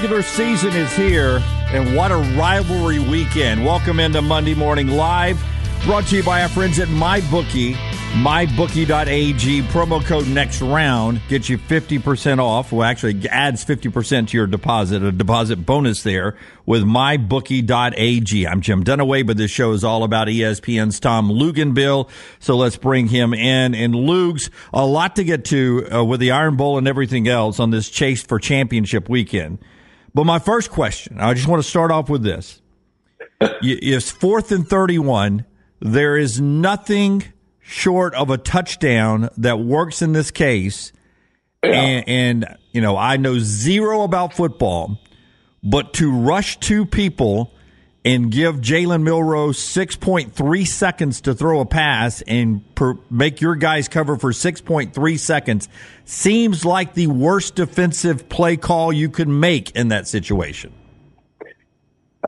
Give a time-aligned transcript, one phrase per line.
[0.00, 1.42] regular season is here,
[1.72, 3.66] and what a rivalry weekend.
[3.66, 5.44] Welcome into Monday Morning Live,
[5.84, 7.74] brought to you by our friends at MyBookie,
[8.22, 9.62] mybookie.ag.
[9.62, 12.70] Promo code next round gets you 50% off.
[12.70, 18.46] Well, actually, adds 50% to your deposit, a deposit bonus there with mybookie.ag.
[18.46, 22.08] I'm Jim Dunaway, but this show is all about ESPN's Tom Luginbill.
[22.38, 23.74] So let's bring him in.
[23.74, 27.58] And Lugs, a lot to get to uh, with the Iron Bowl and everything else
[27.58, 29.58] on this chase for championship weekend.
[30.14, 32.60] But my first question, I just want to start off with this.
[33.40, 35.44] It's fourth and 31.
[35.80, 37.24] There is nothing
[37.60, 40.92] short of a touchdown that works in this case.
[41.62, 41.70] Yeah.
[41.70, 44.98] And, and, you know, I know zero about football,
[45.62, 47.52] but to rush two people
[48.08, 53.86] and give Jalen Milroe 6.3 seconds to throw a pass and per, make your guys
[53.86, 55.68] cover for 6.3 seconds
[56.06, 60.72] seems like the worst defensive play call you could make in that situation.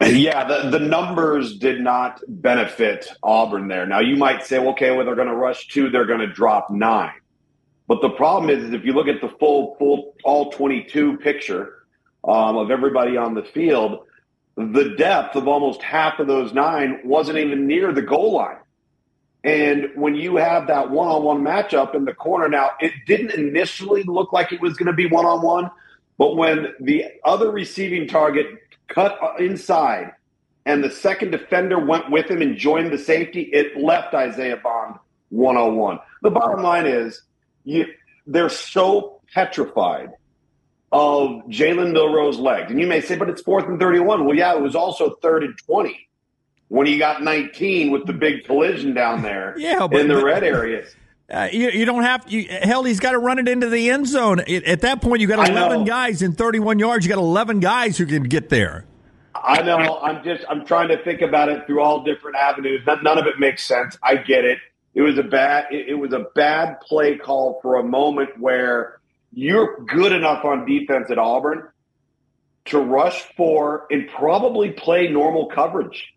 [0.02, 3.86] Yeah, the, the numbers did not benefit Auburn there.
[3.86, 6.70] Now, you might say, okay, well, they're going to rush two, they're going to drop
[6.70, 7.14] nine.
[7.88, 11.86] But the problem is, is if you look at the full, full all 22 picture
[12.22, 14.04] um, of everybody on the field,
[14.60, 18.58] the depth of almost half of those nine wasn't even near the goal line.
[19.42, 23.32] And when you have that one on one matchup in the corner, now it didn't
[23.32, 25.70] initially look like it was going to be one on one,
[26.18, 28.46] but when the other receiving target
[28.88, 30.12] cut inside
[30.66, 34.96] and the second defender went with him and joined the safety, it left Isaiah Bond
[35.30, 35.98] 101.
[36.22, 37.22] The bottom line is
[37.64, 37.86] you,
[38.26, 40.10] they're so petrified
[40.92, 42.70] of Jalen Milroe's legs.
[42.70, 44.24] And you may say, but it's fourth and 31.
[44.24, 46.08] Well, yeah, it was also third and 20
[46.68, 50.24] when he got 19 with the big collision down there yeah, but, in the but,
[50.24, 50.94] red areas.
[51.32, 52.82] Uh, you, you, don't have you, hell.
[52.82, 54.42] He's got to run it into the end zone.
[54.48, 57.06] It, at that point, you got eleven guys in thirty-one yards.
[57.06, 58.84] You got eleven guys who can get there.
[59.36, 60.00] I know.
[60.00, 60.44] I'm just.
[60.48, 62.82] I'm trying to think about it through all different avenues.
[62.84, 63.96] None, none of it makes sense.
[64.02, 64.58] I get it.
[64.94, 65.66] It was a bad.
[65.70, 68.99] It, it was a bad play call for a moment where
[69.32, 71.68] you're good enough on defense at Auburn
[72.66, 76.12] to rush for and probably play normal coverage.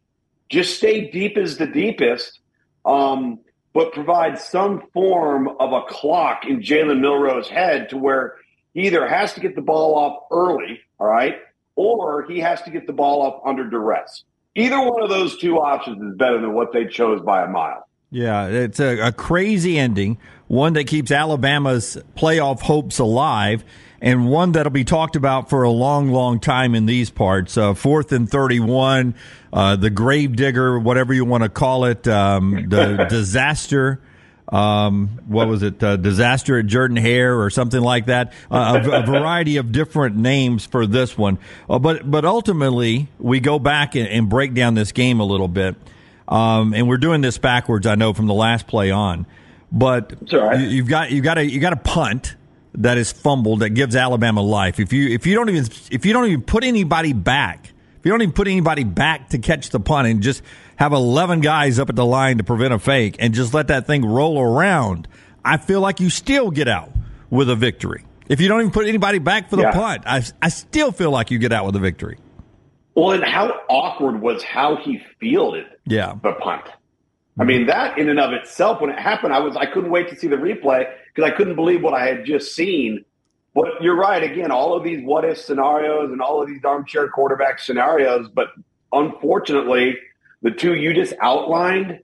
[0.50, 2.40] Just stay deep as the deepest.
[2.86, 3.40] Um,
[3.74, 8.36] but provide some form of a clock in Jalen Milroe's head to where
[8.74, 11.38] he either has to get the ball off early, all right,
[11.76, 14.24] or he has to get the ball off under duress.
[14.56, 17.88] Either one of those two options is better than what they chose by a mile.
[18.12, 23.64] Yeah, it's a, a crazy ending, one that keeps Alabama's playoff hopes alive
[24.04, 27.58] and one that'll be talked about for a long, long time in these parts.
[27.58, 29.16] Uh, fourth and 31,
[29.54, 34.02] uh, the gravedigger, whatever you want to call it, um, the disaster.
[34.50, 35.82] Um, what was it?
[35.82, 38.34] Uh, disaster at Jordan Hare or something like that.
[38.52, 41.40] Uh, a, a, variety of different names for this one.
[41.70, 45.48] Uh, but, but ultimately, we go back and, and break down this game a little
[45.48, 45.78] bit.
[46.28, 49.26] Um, and we're doing this backwards, I know, from the last play on.
[49.74, 50.60] But right.
[50.60, 52.36] you, you've got, you got a, you got a punt
[52.76, 54.80] that is fumbled that gives Alabama life.
[54.80, 58.12] If you if you don't even if you don't even put anybody back, if you
[58.12, 60.42] don't even put anybody back to catch the punt and just
[60.76, 63.86] have 11 guys up at the line to prevent a fake and just let that
[63.88, 65.08] thing roll around,
[65.46, 66.92] I feel like you still get out
[67.30, 68.06] with a victory.
[68.28, 69.72] If you don't even put anybody back for the yeah.
[69.72, 72.18] punt, I, I still feel like you get out with a victory.
[72.96, 76.16] Well, and how awkward was how he fielded yeah.
[76.24, 76.64] the punt.
[77.40, 80.10] I mean, that in and of itself, when it happened, I was I couldn't wait
[80.10, 83.06] to see the replay because I couldn't believe what I had just seen.
[83.56, 84.24] But you're right.
[84.24, 88.30] Again, all of these what if scenarios and all of these armchair quarterback scenarios.
[88.30, 88.48] But
[88.92, 89.98] unfortunately,
[90.42, 92.00] the two you just outlined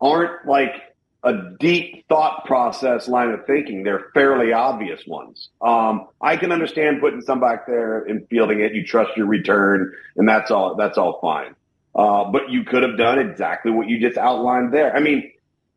[0.00, 0.74] aren't like
[1.22, 3.82] a deep thought process line of thinking.
[3.82, 5.48] They're fairly obvious ones.
[5.62, 8.74] Um, I can understand putting some back there and fielding it.
[8.74, 10.76] You trust your return, and that's all.
[10.76, 11.54] That's all fine.
[11.94, 14.94] Uh, but you could have done exactly what you just outlined there.
[14.96, 15.30] I mean,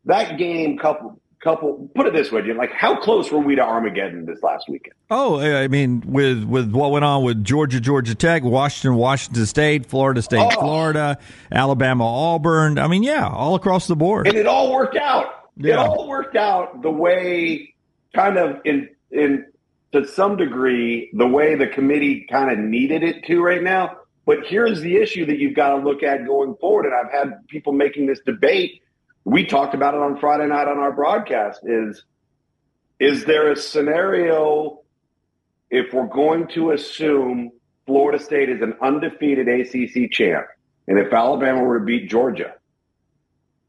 [0.04, 3.62] that game couple couple put it this way, Jim, like how close were we to
[3.62, 4.94] Armageddon this last weekend?
[5.10, 9.86] Oh, I mean, with with what went on with Georgia, Georgia Tech, Washington, Washington State,
[9.86, 10.60] Florida State, oh.
[10.60, 11.18] Florida,
[11.52, 12.78] Alabama, Auburn.
[12.78, 14.26] I mean, yeah, all across the board.
[14.26, 15.26] And it all worked out.
[15.56, 15.74] Yeah.
[15.74, 17.74] It all worked out the way
[18.14, 19.46] kind of in in
[19.92, 23.96] to some degree the way the committee kind of needed it to right now.
[24.28, 26.84] But here's the issue that you've got to look at going forward.
[26.84, 28.82] And I've had people making this debate.
[29.24, 32.04] We talked about it on Friday night on our broadcast is,
[33.00, 34.82] is there a scenario
[35.70, 37.52] if we're going to assume
[37.86, 40.46] Florida State is an undefeated ACC champ,
[40.86, 42.52] and if Alabama were to beat Georgia,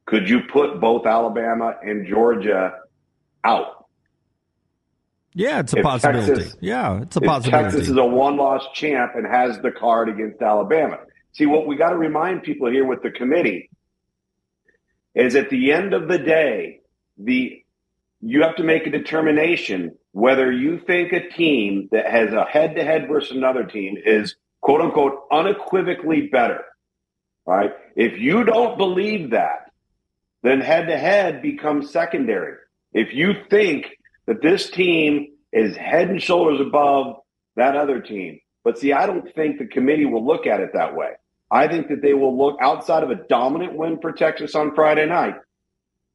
[0.05, 2.73] could you put both Alabama and Georgia
[3.45, 3.78] out?
[5.39, 6.33] Yeah, it's a if possibility.
[6.33, 7.63] Texas, yeah, it's a possibility.
[7.63, 10.97] Texas is a one-loss champ and has the card against Alabama.
[11.31, 13.69] See, what we got to remind people here with the committee
[15.15, 16.81] is at the end of the day,
[17.17, 17.63] the
[18.19, 23.07] you have to make a determination whether you think a team that has a head-to-head
[23.07, 26.65] versus another team is quote unquote unequivocally better.
[27.45, 27.71] Right?
[27.95, 29.71] If you don't believe that,
[30.43, 32.55] then head-to-head becomes secondary.
[32.91, 33.85] If you think
[34.29, 37.15] that this team is head and shoulders above
[37.55, 38.39] that other team.
[38.63, 41.13] But see, I don't think the committee will look at it that way.
[41.49, 45.07] I think that they will look outside of a dominant win for Texas on Friday
[45.07, 45.33] night.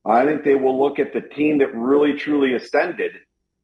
[0.06, 3.10] I think they will look at the team that really truly ascended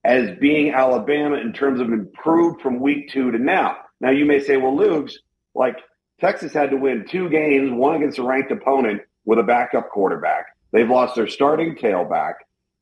[0.02, 3.76] as being Alabama in terms of improved from week two to now.
[4.00, 5.17] Now you may say, well, Lugs,
[5.55, 5.76] like
[6.20, 10.46] Texas had to win two games, one against a ranked opponent with a backup quarterback.
[10.73, 12.35] They've lost their starting tailback.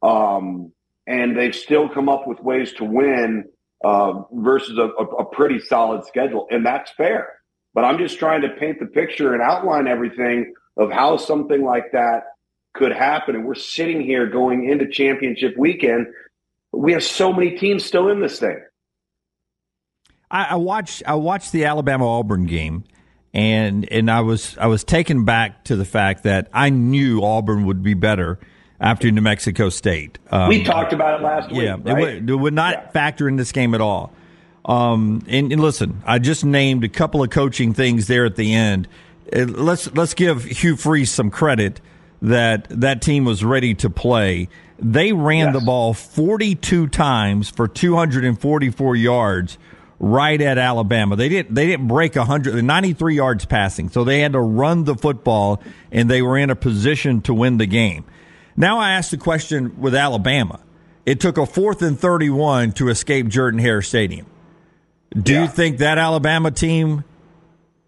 [0.03, 0.73] Um,
[1.09, 3.47] and they've still come up with ways to win
[3.83, 7.33] uh, versus a, a, a pretty solid schedule, and that's fair.
[7.73, 11.93] But I'm just trying to paint the picture and outline everything of how something like
[11.93, 12.25] that
[12.75, 13.35] could happen.
[13.37, 16.09] And we're sitting here going into championship weekend.
[16.73, 18.61] We have so many teams still in this thing.
[20.31, 22.85] I, I watched I watched the Alabama Auburn game,
[23.33, 27.65] and and I was I was taken back to the fact that I knew Auburn
[27.65, 28.39] would be better
[28.81, 30.19] after New Mexico State.
[30.31, 31.63] Um, we talked about it last week.
[31.63, 31.87] Yeah, right?
[31.87, 32.91] it, would, it, would, not yeah.
[32.91, 34.13] factor in this game at all.
[34.65, 38.55] Um, and, and, listen, I just named a couple of coaching things there at the
[38.55, 38.87] end.
[39.35, 41.81] Uh, let's let's give Hugh Freeze some credit
[42.23, 44.49] that that team was ready to play.
[44.79, 45.55] They ran yes.
[45.55, 49.59] the ball 42 times for 244 yards
[49.99, 51.17] right at Alabama.
[51.17, 53.89] They didn't they didn't break 100 93 yards passing.
[53.89, 57.59] So they had to run the football and they were in a position to win
[57.59, 58.05] the game.
[58.59, 60.59] Now I ask the question with Alabama.
[61.07, 64.27] It took a fourth and 31 to escape Jordan Hare Stadium.
[65.15, 65.43] Do yeah.
[65.43, 67.05] you think that Alabama team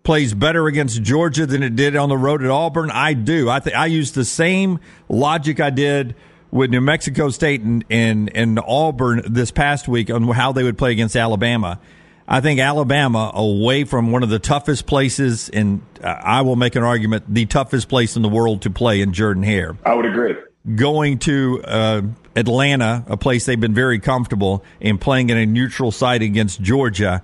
[0.05, 2.93] plays better against Georgia than it did on the road at Auburn?
[2.93, 3.51] I do.
[3.51, 4.79] I think I use the same
[5.09, 6.15] logic I did
[6.53, 10.79] with New Mexico State and, and, and Auburn this past week on how they would
[10.79, 11.81] play against Alabama.
[12.29, 16.85] I think Alabama, away from one of the toughest places, and I will make an
[16.85, 19.77] argument, the toughest place in the world to play in Jordan Hare.
[19.85, 20.37] I would agree
[20.75, 22.03] going to uh,
[22.37, 27.23] Atlanta, a place they've been very comfortable, and playing in a neutral site against Georgia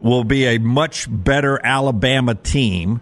[0.00, 3.00] will be a much better Alabama team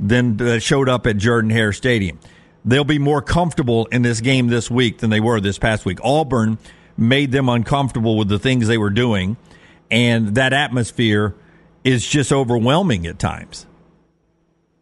[0.00, 2.18] than that showed up at Jordan Hare Stadium.
[2.64, 5.98] They'll be more comfortable in this game this week than they were this past week.
[6.02, 6.58] Auburn
[6.96, 9.36] made them uncomfortable with the things they were doing,
[9.90, 11.34] and that atmosphere
[11.84, 13.66] is just overwhelming at times.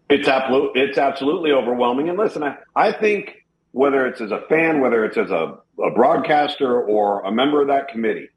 [0.09, 2.09] It's absolutely it's absolutely overwhelming.
[2.09, 3.45] And listen, I, I think
[3.77, 7.69] whether it's as a fan, whether it's as a, a broadcaster or a member of
[7.69, 8.31] that committee,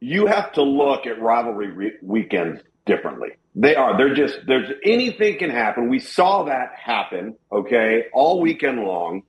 [0.00, 3.28] you have to look at rivalry re- weekends differently.
[3.54, 3.96] They are.
[3.96, 5.88] They're just, there's anything can happen.
[5.88, 9.22] We saw that happen, okay, all weekend long.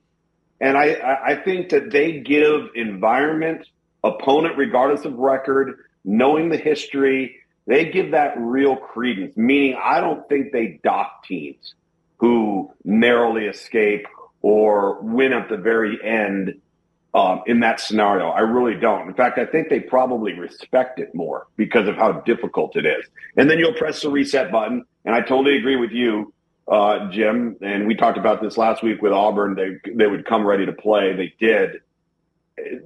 [0.60, 3.68] And I, I think that they give environment,
[4.02, 7.36] opponent, regardless of record, knowing the history,
[7.68, 11.76] they give that real credence, meaning I don't think they dock teams
[12.18, 14.06] who narrowly escape
[14.42, 16.60] or win at the very end
[17.14, 18.28] um, in that scenario.
[18.28, 19.08] I really don't.
[19.08, 23.04] In fact, I think they probably respect it more because of how difficult it is.
[23.36, 24.84] And then you'll press the reset button.
[25.04, 26.32] And I totally agree with you,
[26.68, 27.56] uh, Jim.
[27.62, 29.54] And we talked about this last week with Auburn.
[29.54, 31.14] They they would come ready to play.
[31.14, 31.80] They did.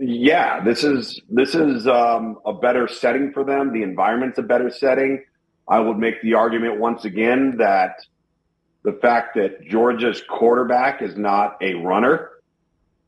[0.00, 3.72] Yeah, this is this is um, a better setting for them.
[3.72, 5.24] The environment's a better setting.
[5.68, 7.96] I would make the argument once again that
[8.84, 12.30] the fact that Georgia's quarterback is not a runner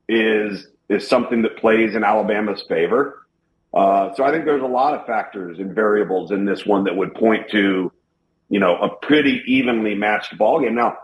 [0.09, 3.27] is is something that plays in Alabama's favor.
[3.75, 6.97] Uh, so I think there's a lot of factors and variables in this one that
[6.97, 7.93] would point to,
[8.49, 10.77] you know, a pretty evenly matched ball game.
[10.77, 10.97] Now,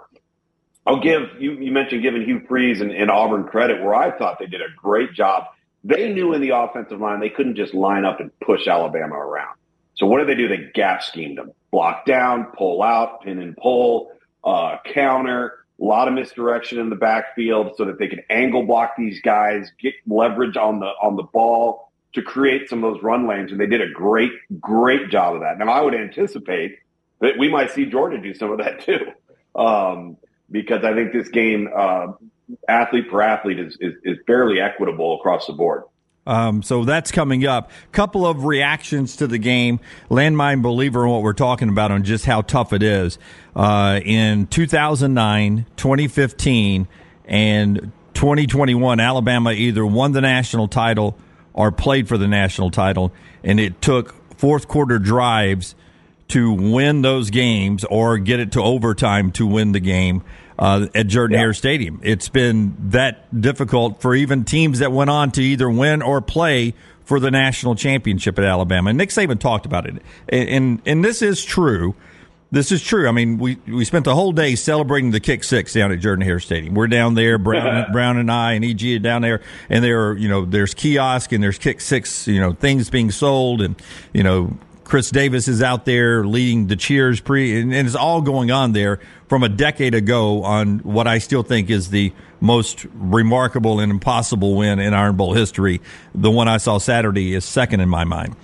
[0.87, 1.53] I'll give you.
[1.53, 4.69] You mentioned giving Hugh Freeze and, and Auburn credit, where I thought they did a
[4.77, 5.45] great job.
[5.85, 9.57] They knew in the offensive line they couldn't just line up and push Alabama around.
[9.95, 10.49] So what did they do?
[10.49, 14.13] They gap schemed them, block down, pull out, pin and pull
[14.45, 18.95] uh, counter, a lot of misdirection in the backfield so that they can angle block
[18.97, 23.27] these guys, get leverage on the on the ball to create some of those run
[23.27, 23.51] lanes.
[23.51, 25.59] And they did a great, great job of that.
[25.59, 26.79] Now I would anticipate
[27.21, 29.13] that we might see Georgia do some of that too.
[29.55, 30.17] Um,
[30.51, 32.09] because I think this game, uh,
[32.69, 35.85] athlete per athlete is, is, is fairly equitable across the board.
[36.27, 37.71] Um, so that's coming up.
[37.91, 39.81] Couple of reactions to the game.
[40.09, 43.19] Landmine believer in what we're talking about on just how tough it is.
[43.57, 46.89] Uh, in 2009, 2015,
[47.25, 51.17] and 2021, Alabama either won the national title
[51.55, 53.13] or played for the national title,
[53.43, 55.75] and it took fourth quarter drives
[56.29, 60.23] to win those games or get it to overtime to win the game
[60.63, 61.41] uh, at Jordan yeah.
[61.41, 62.01] Hare Stadium.
[62.05, 66.75] It's been that difficult for even teams that went on to either win or play
[67.03, 68.91] for the national championship at Alabama.
[68.91, 71.97] And Nick Saban talked about it, and and, and this is true.
[72.53, 73.09] This is true.
[73.09, 76.23] I mean, we, we spent the whole day celebrating the kick six down at Jordan
[76.23, 76.75] Hare Stadium.
[76.75, 79.41] We're down there, Brown, Brown and I and EG are down there,
[79.71, 83.11] and there are, you know, there's kiosk and there's kick six, you know, things being
[83.11, 83.75] sold, and
[84.13, 84.57] you know,
[84.93, 88.73] Chris Davis is out there leading the cheers pre, and, and it's all going on
[88.73, 93.91] there from a decade ago on what I still think is the most remarkable and
[93.91, 95.81] impossible win in Iron Bowl history.
[96.15, 98.37] The one I saw Saturday is second in my mind.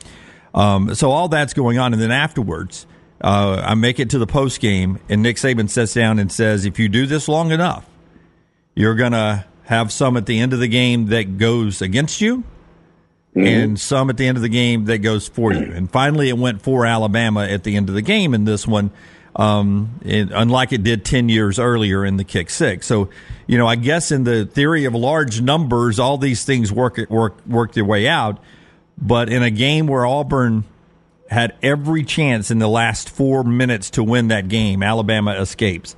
[0.55, 2.87] Um, so all that's going on, and then afterwards,
[3.21, 6.65] uh, I make it to the post game, and Nick Saban sits down and says,
[6.65, 7.85] "If you do this long enough,
[8.75, 12.43] you're gonna have some at the end of the game that goes against you."
[13.39, 13.47] Mm-hmm.
[13.47, 15.73] and some at the end of the game that goes for you.
[15.73, 18.91] And finally, it went for Alabama at the end of the game in this one,
[19.37, 22.87] um, it, unlike it did 10 years earlier in the kick six.
[22.87, 23.11] So,
[23.47, 27.47] you know, I guess in the theory of large numbers, all these things work, work,
[27.47, 28.43] work their way out.
[29.01, 30.65] But in a game where Auburn
[31.31, 35.95] had every chance in the last four minutes to win that game, Alabama escapes.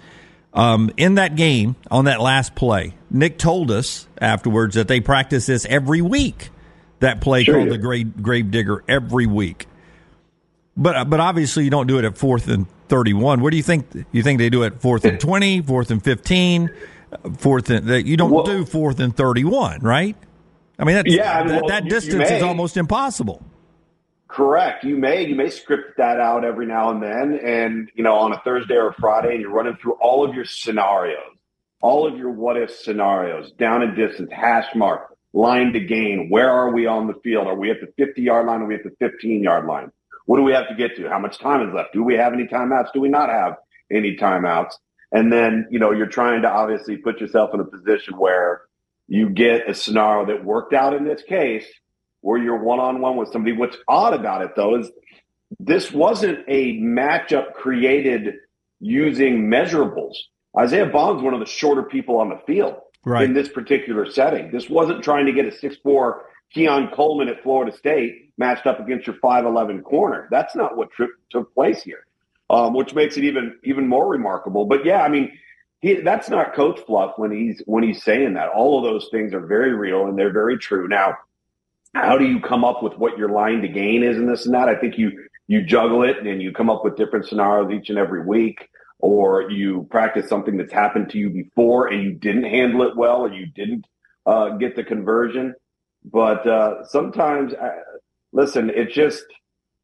[0.52, 5.46] Um, in that game, on that last play, Nick told us afterwards that they practice
[5.46, 6.50] this every week
[7.00, 9.66] that play sure called the grave, grave digger every week.
[10.76, 13.40] But uh, but obviously you don't do it at fourth and thirty one.
[13.40, 14.80] Where do you think you think they do it?
[14.80, 16.70] Fourth and twenty, fourth and fifteen,
[17.36, 20.16] fourth and that you don't well, do fourth and thirty one, right?
[20.78, 23.44] I mean, that's, yeah, I mean, that, well, that distance is almost impossible.
[24.28, 24.84] Correct.
[24.84, 28.32] You may you may script that out every now and then, and you know on
[28.32, 31.36] a Thursday or a Friday, and you're running through all of your scenarios,
[31.82, 36.28] all of your what if scenarios, down and distance, hash mark, line to gain.
[36.28, 37.46] Where are we on the field?
[37.46, 38.62] Are we at the 50 yard line?
[38.62, 39.92] Are we at the 15 yard line?
[40.26, 41.08] What do we have to get to?
[41.08, 41.92] How much time is left?
[41.92, 42.92] Do we have any timeouts?
[42.92, 43.56] Do we not have
[43.90, 44.72] any timeouts?
[45.12, 48.62] And then, you know, you're trying to obviously put yourself in a position where
[49.08, 51.66] you get a scenario that worked out in this case
[52.20, 53.56] where you're one on one with somebody.
[53.56, 54.90] What's odd about it though is
[55.58, 58.34] this wasn't a matchup created
[58.78, 60.14] using measurables.
[60.56, 63.24] Isaiah Bond's one of the shorter people on the field right.
[63.24, 64.50] in this particular setting.
[64.50, 69.06] This wasn't trying to get a six-four Keon Coleman at Florida State matched up against
[69.06, 70.28] your 5'11 corner.
[70.30, 72.06] That's not what tri- took place here,
[72.48, 74.64] um, which makes it even even more remarkable.
[74.64, 75.38] But yeah, I mean,
[75.80, 78.48] he, that's not coach fluff when he's when he's saying that.
[78.48, 80.88] All of those things are very real and they're very true.
[80.88, 81.16] Now,
[81.94, 84.54] how do you come up with what your line to gain is in this and
[84.54, 84.68] that?
[84.68, 87.98] I think you you juggle it and you come up with different scenarios each and
[87.98, 88.68] every week
[89.00, 93.22] or you practice something that's happened to you before and you didn't handle it well
[93.22, 93.86] or you didn't
[94.26, 95.54] uh, get the conversion.
[96.04, 97.70] But uh, sometimes, uh,
[98.32, 99.24] listen, it's just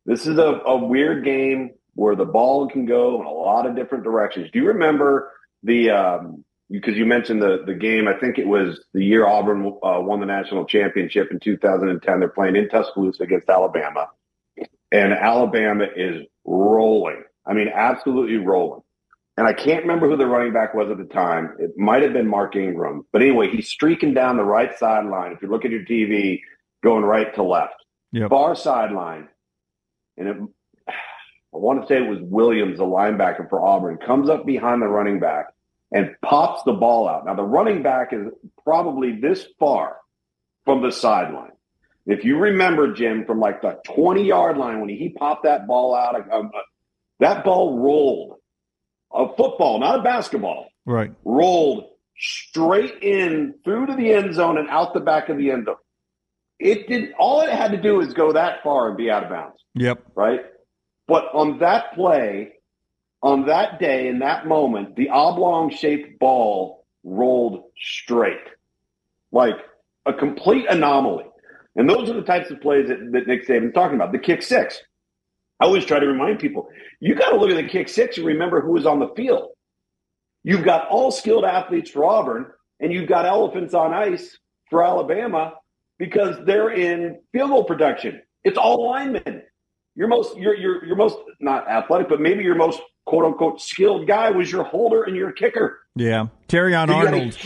[0.04, 3.76] this is a, a, weird game where the ball can go in a lot of
[3.76, 4.50] different directions.
[4.52, 5.32] Do you remember
[5.62, 5.90] the?
[5.90, 10.00] Um, because you mentioned the the game, I think it was the year Auburn uh,
[10.00, 12.20] won the national championship in 2010.
[12.20, 14.08] They're playing in Tuscaloosa against Alabama,
[14.90, 17.22] and Alabama is rolling.
[17.46, 18.80] I mean, absolutely rolling
[19.36, 21.56] and I can't remember who the running back was at the time.
[21.58, 23.04] It might have been Mark Ingram.
[23.12, 25.32] But anyway, he's streaking down the right sideline.
[25.32, 26.40] If you look at your TV,
[26.82, 27.84] going right to left.
[28.12, 28.30] Yep.
[28.30, 29.28] Far sideline.
[30.16, 30.36] And it,
[30.88, 34.88] I want to say it was Williams, the linebacker for Auburn, comes up behind the
[34.88, 35.46] running back
[35.92, 37.26] and pops the ball out.
[37.26, 38.26] Now, the running back is
[38.64, 39.96] probably this far
[40.64, 41.52] from the sideline.
[42.06, 45.94] If you remember, Jim, from like the 20 yard line when he popped that ball
[45.94, 46.60] out, um, uh,
[47.20, 48.36] that ball rolled
[49.16, 54.68] a football, not a basketball, right, rolled straight in through to the end zone and
[54.68, 55.76] out the back of the end zone.
[56.58, 59.30] It did all it had to do is go that far and be out of
[59.30, 59.62] bounds.
[59.74, 60.04] Yep.
[60.14, 60.40] Right.
[61.06, 62.52] But on that play,
[63.22, 68.40] on that day, in that moment, the oblong shaped ball rolled straight.
[69.32, 69.56] Like
[70.06, 71.24] a complete anomaly.
[71.74, 74.12] And those are the types of plays that, that Nick Saban's talking about.
[74.12, 74.80] The kick six.
[75.60, 76.68] I always try to remind people
[77.00, 79.50] you got to look at the kick six and remember who was on the field.
[80.44, 82.46] You've got all skilled athletes for Auburn,
[82.80, 84.38] and you've got elephants on ice
[84.70, 85.54] for Alabama
[85.98, 88.22] because they're in field goal production.
[88.44, 89.42] It's all linemen.
[89.94, 94.06] Your most, your your your most not athletic, but maybe your most quote unquote skilled
[94.06, 95.80] guy was your holder and your kicker.
[95.94, 97.36] Yeah, Terrion Arnold.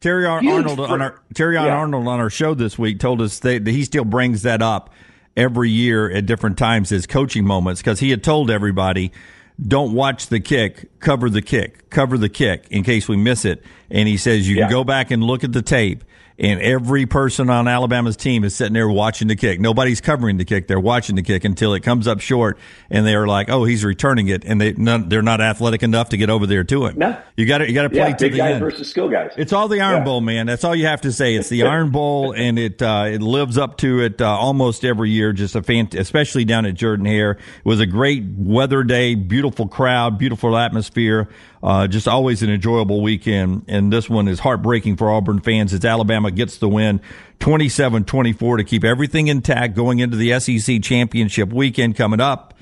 [0.00, 1.66] Terry Arnold on our Terry yeah.
[1.66, 4.90] Arnold on our show this week told us that he still brings that up
[5.36, 9.12] every year at different times as coaching moments because he had told everybody,
[9.60, 13.62] don't watch the kick, cover the kick, cover the kick in case we miss it.
[13.90, 14.64] And he says you yeah.
[14.64, 16.04] can go back and look at the tape
[16.40, 19.60] and every person on Alabama's team is sitting there watching the kick.
[19.60, 23.26] Nobody's covering the kick; they're watching the kick until it comes up short, and they're
[23.26, 26.64] like, "Oh, he's returning it," and they they're not athletic enough to get over there
[26.64, 26.98] to him.
[26.98, 28.60] No, you got to you got to play yeah, to big the guys end.
[28.60, 29.32] versus skill guys.
[29.36, 30.04] It's all the Iron yeah.
[30.04, 30.46] Bowl, man.
[30.46, 31.34] That's all you have to say.
[31.34, 35.10] It's the Iron Bowl, and it uh, it lives up to it uh, almost every
[35.10, 35.34] year.
[35.34, 37.32] Just a fan, especially down at Jordan Hare.
[37.32, 41.28] It was a great weather day, beautiful crowd, beautiful atmosphere.
[41.62, 43.64] Uh, just always an enjoyable weekend.
[43.68, 47.00] And this one is heartbreaking for Auburn fans as Alabama gets the win
[47.40, 52.54] 27 24 to keep everything intact going into the SEC championship weekend coming up.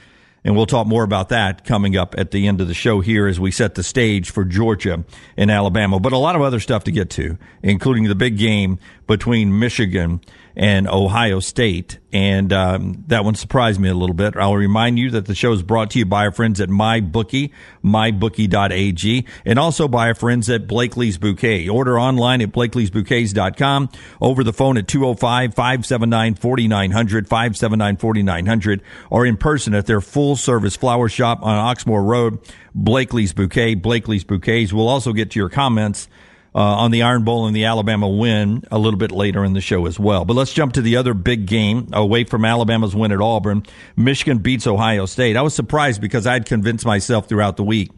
[0.45, 3.27] And we'll talk more about that coming up at the end of the show here
[3.27, 5.05] as we set the stage for Georgia
[5.37, 5.99] and Alabama.
[6.01, 8.79] But a lot of other stuff to get to, including the big game
[9.09, 10.21] between Michigan
[10.55, 11.99] and Ohio State.
[12.13, 14.37] And um, that one surprised me a little bit.
[14.37, 17.51] I'll remind you that the show is brought to you by our friends at MyBookie,
[17.85, 21.69] mybookie.ag, and also by our friends at Blakely's Bouquet.
[21.69, 23.89] Order online at blakeleysbouquets.com,
[24.21, 30.37] over the phone at 205 579 4900, 579 4900, or in person at their full
[30.37, 32.39] service flower shop on Oxmoor Road,
[32.75, 33.75] Blakely's Bouquet.
[33.75, 34.73] Blakely's Bouquets.
[34.73, 36.09] We'll also get to your comments
[36.55, 39.61] uh, on the Iron Bowl and the Alabama win a little bit later in the
[39.61, 40.25] show as well.
[40.25, 43.65] But let's jump to the other big game away from Alabama's win at Auburn.
[43.97, 45.37] Michigan beats Ohio State.
[45.37, 47.91] I was surprised because I'd convinced myself throughout the week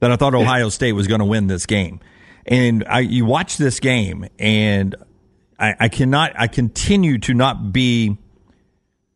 [0.00, 2.00] that I thought Ohio State was going to win this game.
[2.46, 4.94] And I, you watch this game, and
[5.58, 8.18] I, I cannot, I continue to not be,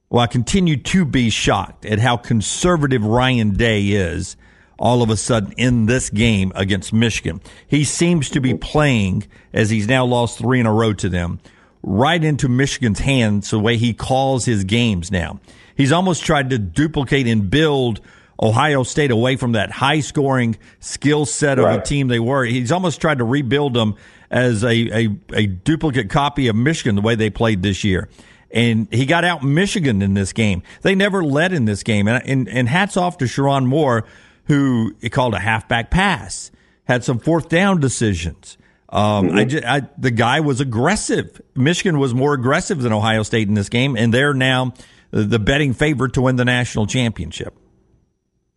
[0.08, 4.36] well, I continue to be shocked at how conservative Ryan Day is
[4.80, 7.40] all of a sudden in this game against Michigan.
[7.66, 11.38] He seems to be playing, as he's now lost three in a row to them,
[11.82, 15.38] right into Michigan's hands the way he calls his games now.
[15.76, 18.00] He's almost tried to duplicate and build
[18.42, 21.78] Ohio State away from that high scoring skill set of right.
[21.78, 22.44] a team they were.
[22.46, 23.96] He's almost tried to rebuild them
[24.30, 28.08] as a, a, a duplicate copy of Michigan the way they played this year
[28.50, 30.62] and he got out Michigan in this game.
[30.82, 34.04] They never led in this game, and and, and hats off to Sherrone Moore
[34.50, 36.50] who it called a halfback pass,
[36.84, 38.58] had some fourth down decisions.
[38.88, 39.38] Um, mm-hmm.
[39.38, 41.40] I, just, I, the guy was aggressive.
[41.54, 44.74] Michigan was more aggressive than Ohio State in this game, and they're now
[45.12, 47.56] the betting favorite to win the national championship.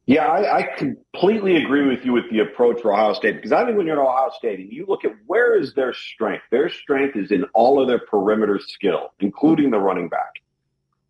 [0.08, 3.63] Yeah, I, I, completely agree with you with the approach for Ohio State because I
[3.63, 6.69] think when you're at Ohio State and you look at where is their strength, their
[6.69, 10.41] strength is in all of their perimeter skill, including the running back.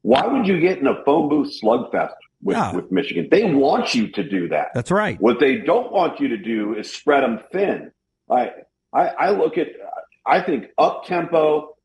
[0.03, 2.73] Why would you get in a phone booth slugfest with, yeah.
[2.73, 3.27] with Michigan.
[3.31, 4.67] They want you to do that.
[4.73, 5.19] That's right.
[5.19, 7.91] What they don't want you to do is spread them thin.
[8.29, 8.51] I,
[8.93, 9.67] I, I look at,
[10.25, 11.75] I think up tempo,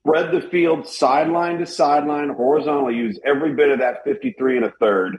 [0.00, 4.72] spread the field sideline to sideline, horizontally, use every bit of that 53 and a
[4.78, 5.18] third.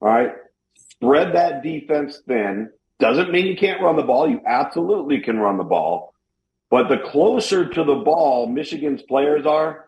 [0.00, 0.32] All right.
[0.74, 2.70] Spread that defense thin.
[3.00, 4.28] Doesn't mean you can't run the ball.
[4.28, 6.14] You absolutely can run the ball.
[6.70, 9.86] But the closer to the ball Michigan's players are,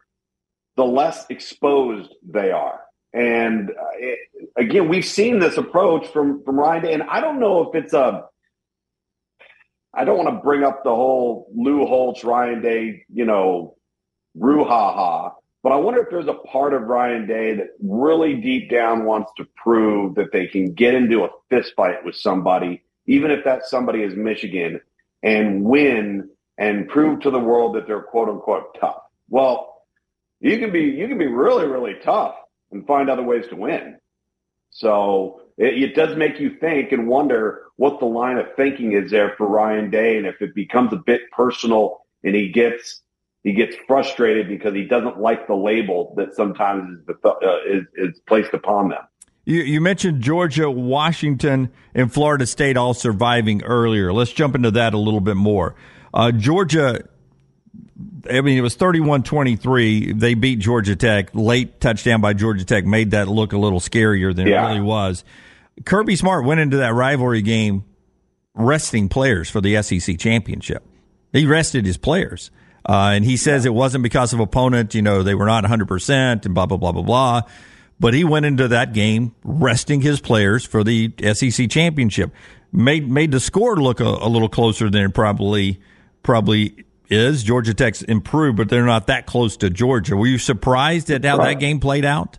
[0.76, 2.80] the less exposed they are.
[3.14, 4.18] And uh, it,
[4.56, 7.94] again, we've seen this approach from from Ryan Day, and I don't know if it's
[7.94, 8.24] a.
[9.94, 13.76] I don't want to bring up the whole Lou Holtz, Ryan Day, you know,
[14.36, 19.04] brouhaha, but I wonder if there's a part of Ryan Day that really deep down
[19.04, 23.44] wants to prove that they can get into a fist fight with somebody, even if
[23.44, 24.80] that somebody is Michigan,
[25.22, 29.02] and win and prove to the world that they're quote unquote tough.
[29.28, 29.84] Well,
[30.40, 32.34] you can be you can be really really tough
[32.74, 33.96] and find other ways to win.
[34.70, 39.10] So it, it, does make you think and wonder what the line of thinking is
[39.10, 43.02] there for Ryan Day, and if it becomes a bit personal and he gets
[43.44, 47.32] he gets frustrated because he doesn't like the label that sometimes is, uh,
[47.66, 49.02] is, is placed upon them.
[49.44, 54.14] You, you, mentioned Georgia, Washington, and Florida State all surviving earlier.
[54.14, 55.76] Let's jump into that a little bit more.
[56.14, 57.00] Uh, Georgia
[58.30, 60.18] I mean, it was 31-23.
[60.18, 61.34] They beat Georgia Tech.
[61.34, 64.64] Late touchdown by Georgia Tech made that look a little scarier than yeah.
[64.64, 65.24] it really was.
[65.84, 67.84] Kirby Smart went into that rivalry game
[68.54, 70.84] resting players for the SEC championship.
[71.32, 72.50] He rested his players.
[72.86, 76.44] Uh, and he says it wasn't because of opponent, you know, they were not 100%
[76.44, 77.42] and blah, blah, blah, blah, blah.
[77.98, 82.32] But he went into that game resting his players for the SEC championship.
[82.72, 85.80] Made, made the score look a, a little closer than it probably,
[86.22, 86.84] probably
[87.14, 90.16] is Georgia Tech's improved, but they're not that close to Georgia.
[90.16, 92.38] Were you surprised at how that game played out?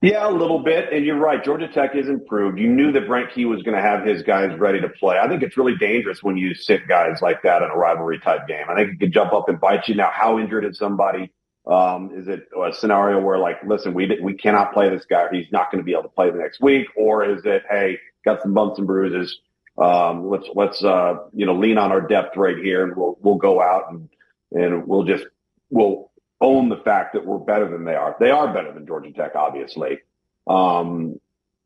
[0.00, 0.92] Yeah, a little bit.
[0.92, 1.42] And you're right.
[1.42, 2.58] Georgia Tech is improved.
[2.58, 5.16] You knew that Brent Key was going to have his guys ready to play.
[5.18, 8.46] I think it's really dangerous when you sit guys like that in a rivalry type
[8.46, 8.66] game.
[8.68, 9.94] I think it could jump up and bite you.
[9.94, 11.32] Now, how injured is somebody?
[11.66, 15.26] Um, is it a scenario where like, listen, we, we cannot play this guy.
[15.32, 16.86] He's not going to be able to play the next week.
[16.96, 19.38] Or is it, hey, got some bumps and bruises
[19.76, 23.36] Um, let's let's uh, you know lean on our depth right here, and we'll we'll
[23.36, 24.08] go out and
[24.52, 25.24] and we'll just
[25.70, 26.10] we'll
[26.40, 28.16] own the fact that we're better than they are.
[28.20, 29.98] They are better than Georgia Tech, obviously.
[30.46, 31.20] Um,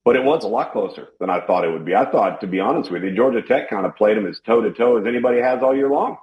[0.05, 1.94] but it was a lot closer than I thought it would be.
[1.94, 4.62] I thought, to be honest with you, Georgia Tech kind of played them as toe
[4.62, 6.16] to toe as anybody has all year long.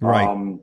[0.00, 0.28] Right.
[0.28, 0.60] Um,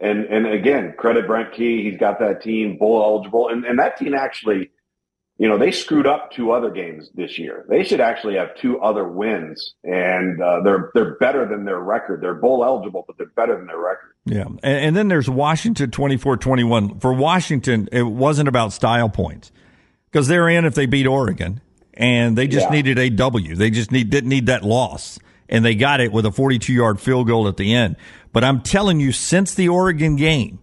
[0.00, 1.82] and and again, credit Brent Key.
[1.82, 4.70] He's got that team bowl eligible, and and that team actually,
[5.38, 7.66] you know, they screwed up two other games this year.
[7.68, 12.20] They should actually have two other wins, and uh, they're they're better than their record.
[12.22, 14.14] They're bowl eligible, but they're better than their record.
[14.24, 17.00] Yeah, and, and then there's Washington 24-21.
[17.00, 19.52] For Washington, it wasn't about style points
[20.10, 21.60] because they're in if they beat Oregon,
[21.94, 22.72] and they just Yeah.
[22.76, 23.54] needed a W.
[23.54, 25.18] They just need didn't need that loss,
[25.48, 27.96] and they got it with a 42 yard field goal at the end.
[28.32, 30.58] But I'm telling you, since the Oregon game,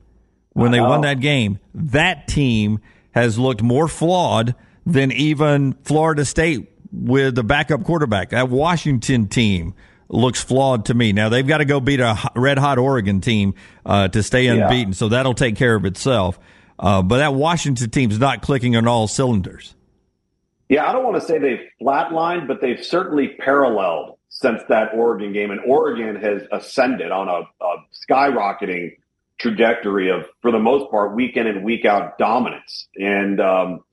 [0.54, 2.80] when they won that game, that team
[3.14, 8.32] has looked more flawed than even Florida State with the backup quarterback.
[8.32, 9.74] That Washington team
[10.10, 11.12] looks flawed to me.
[11.14, 14.68] Now they've got to go beat a red hot Oregon team uh, to stay Yeah.
[14.68, 16.38] unbeaten, so that'll take care of itself.
[16.78, 19.74] Uh, but that Washington team's not clicking on all cylinders.
[20.70, 25.32] Yeah, I don't want to say they've flatlined, but they've certainly paralleled since that Oregon
[25.34, 25.52] game.
[25.52, 27.76] And Oregon has ascended on a, a
[28.10, 28.98] skyrocketing
[29.40, 32.88] trajectory of, for the most part, week in and week out dominance.
[32.96, 33.84] And, um,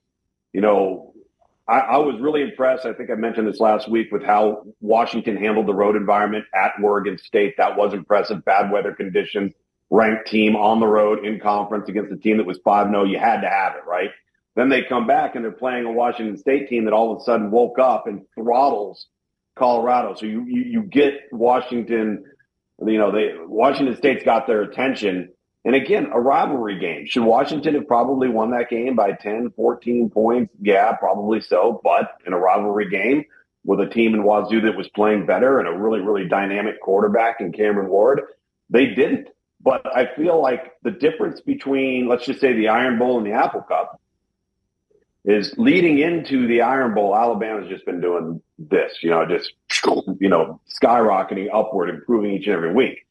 [0.53, 1.15] you know,
[1.69, 2.85] I, I was really impressed.
[2.85, 6.73] I think I mentioned this last week with how Washington handled the road environment at
[6.83, 7.55] Oregon State.
[7.59, 8.45] That was impressive.
[8.45, 9.53] Bad weather conditions,
[9.89, 13.05] ranked team on the road in conference against a team that was 5 0.
[13.05, 14.11] You had to have it, right?
[14.57, 17.25] Then they come back and they're playing a Washington State team that all of a
[17.25, 19.07] sudden woke up and throttles
[19.57, 20.15] Colorado.
[20.15, 22.25] So you you, you get Washington,
[22.87, 25.31] you know, they Washington State's got their attention.
[25.65, 27.07] And again, a rivalry game.
[27.07, 30.55] Should Washington have probably won that game by 10, 14 points?
[30.61, 31.81] Yeah, probably so.
[31.85, 33.25] But in a rivalry game
[33.65, 37.41] with a team in Wazoo that was playing better and a really, really dynamic quarterback
[37.41, 38.23] in Cameron Ward,
[38.71, 39.29] they didn't.
[39.61, 43.33] But I feel like the difference between, let's just say, the Iron Bowl and the
[43.33, 44.01] Apple Cup
[45.25, 47.15] is leading into the Iron Bowl.
[47.15, 49.53] Alabama's just been doing this, you know, just
[50.19, 53.07] you know, skyrocketing upward, improving each and every week.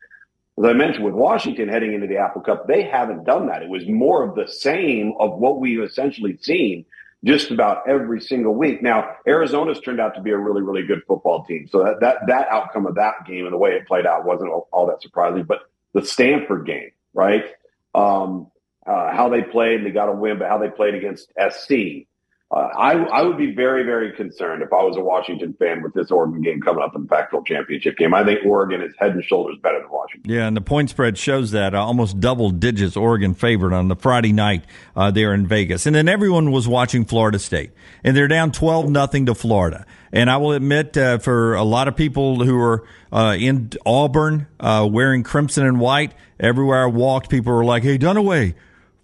[0.57, 3.63] As I mentioned with Washington heading into the Apple Cup, they haven't done that.
[3.63, 6.85] It was more of the same of what we've essentially seen
[7.23, 8.81] just about every single week.
[8.81, 11.67] Now, Arizona's turned out to be a really, really good football team.
[11.71, 14.49] So that that, that outcome of that game and the way it played out wasn't
[14.49, 15.43] all, all that surprising.
[15.43, 15.59] But
[15.93, 17.45] the Stanford game, right?
[17.93, 18.47] Um,
[18.85, 22.07] uh, how they played and they got a win, but how they played against SC.
[22.51, 25.93] Uh, I, I would be very, very concerned if I was a Washington fan with
[25.93, 28.15] this Oregon game coming up in the Pac-12 championship game.
[28.15, 30.31] I think Oregon is head and shoulders better than Washington.
[30.31, 33.95] Yeah, and the point spread shows that uh, almost double digits Oregon favored on the
[33.95, 34.65] Friday night
[34.95, 35.85] uh, there in Vegas.
[35.85, 37.69] And then everyone was watching Florida State,
[38.03, 39.85] and they're down 12 nothing to Florida.
[40.11, 44.47] And I will admit, uh, for a lot of people who are uh, in Auburn
[44.59, 48.55] uh, wearing crimson and white, everywhere I walked, people were like, "Hey, Dunaway."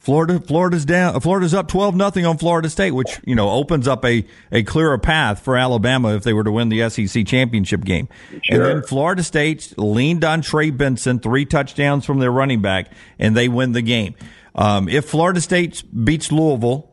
[0.06, 1.20] Florida, Florida's down.
[1.20, 5.00] Florida's up twelve nothing on Florida State, which you know opens up a a clearer
[5.00, 8.08] path for Alabama if they were to win the SEC championship game.
[8.48, 13.36] And then Florida State leaned on Trey Benson, three touchdowns from their running back, and
[13.36, 14.13] they win the game.
[14.54, 16.88] Um, if Florida State beats Louisville,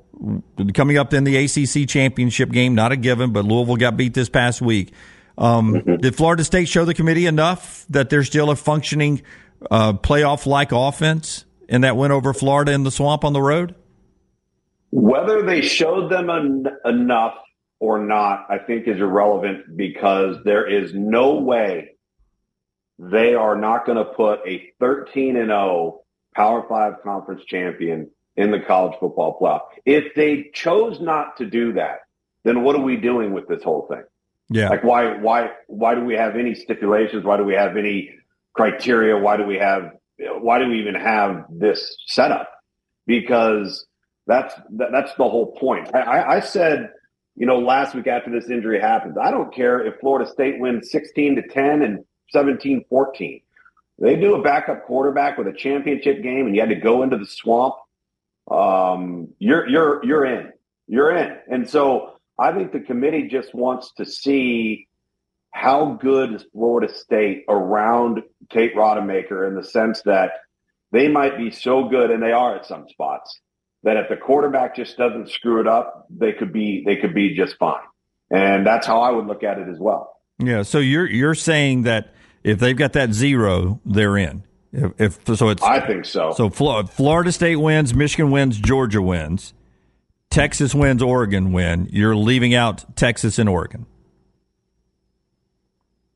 [0.72, 4.30] coming up in the ACC championship game, not a given, but Louisville got beat this
[4.30, 4.90] past week.
[5.36, 9.20] Um, Did Florida State show the committee enough that they're still a functioning
[9.70, 13.74] uh, playoff like offense in that win over Florida in the swamp on the road?
[14.90, 17.34] Whether they showed them en- enough
[17.80, 21.92] or not, I think is irrelevant because there is no way
[22.98, 26.00] they are not going to put a 13 and 0
[26.34, 29.60] Power 5 conference champion in the college football playoff.
[29.84, 32.00] If they chose not to do that,
[32.44, 34.04] then what are we doing with this whole thing?
[34.50, 34.68] Yeah.
[34.68, 37.24] Like why why why do we have any stipulations?
[37.24, 38.10] Why do we have any
[38.54, 39.16] criteria?
[39.16, 42.50] Why do we have why do we even have this setup?
[43.06, 43.86] Because
[44.26, 45.90] that's that, that's the whole point.
[45.94, 46.90] I, I, I said,
[47.36, 50.90] you know, last week after this injury happens, I don't care if Florida State wins
[50.90, 53.40] 16 to 10 and 17 14.
[53.98, 57.16] They do a backup quarterback with a championship game and you had to go into
[57.16, 57.74] the swamp.
[58.50, 60.52] Um, you're you're you're in.
[60.88, 61.36] You're in.
[61.50, 64.88] And so I think the committee just wants to see
[65.52, 68.22] how good is Florida State around
[68.52, 70.32] Tate Rodemaker in the sense that
[70.92, 73.40] they might be so good, and they are at some spots,
[73.82, 77.34] that if the quarterback just doesn't screw it up, they could be they could be
[77.34, 77.80] just fine.
[78.30, 80.14] And that's how I would look at it as well.
[80.38, 80.62] Yeah.
[80.62, 84.44] So you're you're saying that if they've got that zero, they're in.
[84.72, 86.32] If, if so, it's I think so.
[86.32, 89.52] so Florida State wins, Michigan wins, Georgia wins,
[90.30, 91.88] Texas wins, Oregon win.
[91.90, 93.86] You're leaving out Texas and Oregon.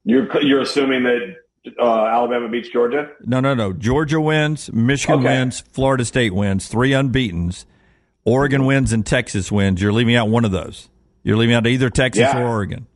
[0.05, 1.35] You're you're assuming that
[1.79, 3.11] uh, Alabama beats Georgia?
[3.25, 3.73] No, no, no.
[3.73, 5.39] Georgia wins, Michigan okay.
[5.39, 7.67] wins, Florida State wins, three unbeaten's.
[8.25, 9.81] Oregon wins and Texas wins.
[9.81, 10.89] You're leaving out one of those.
[11.23, 12.39] You're leaving out either Texas yeah.
[12.39, 12.87] or Oregon.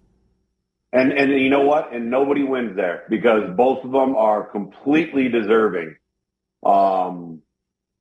[0.92, 1.92] And and you know what?
[1.92, 5.96] And nobody wins there because both of them are completely deserving.
[6.64, 7.42] Um,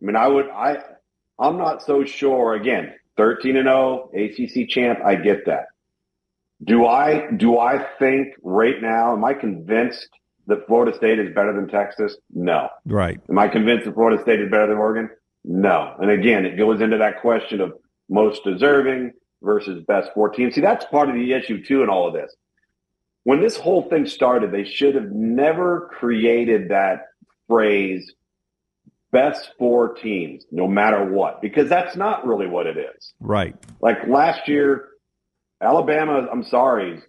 [0.01, 0.77] I mean, I would I
[1.37, 2.55] I'm not so sure.
[2.55, 4.99] Again, 13 and 0 ACC champ.
[5.05, 5.67] I get that.
[6.63, 9.13] Do I do I think right now?
[9.13, 10.09] Am I convinced
[10.49, 12.17] that Florida State is better than Texas?
[12.33, 12.69] No.
[12.85, 13.19] Right.
[13.29, 15.09] Am I convinced that Florida State is better than Oregon?
[15.45, 15.95] No.
[15.99, 17.73] And again, it goes into that question of
[18.09, 20.51] most deserving versus best 14.
[20.51, 22.35] See, that's part of the issue too in all of this.
[23.23, 27.05] When this whole thing started, they should have never created that
[27.47, 28.11] phrase
[29.11, 33.13] best four teams, no matter what, because that's not really what it is.
[33.19, 33.55] Right.
[33.81, 34.87] Like last year,
[35.61, 37.01] Alabama, I'm sorry,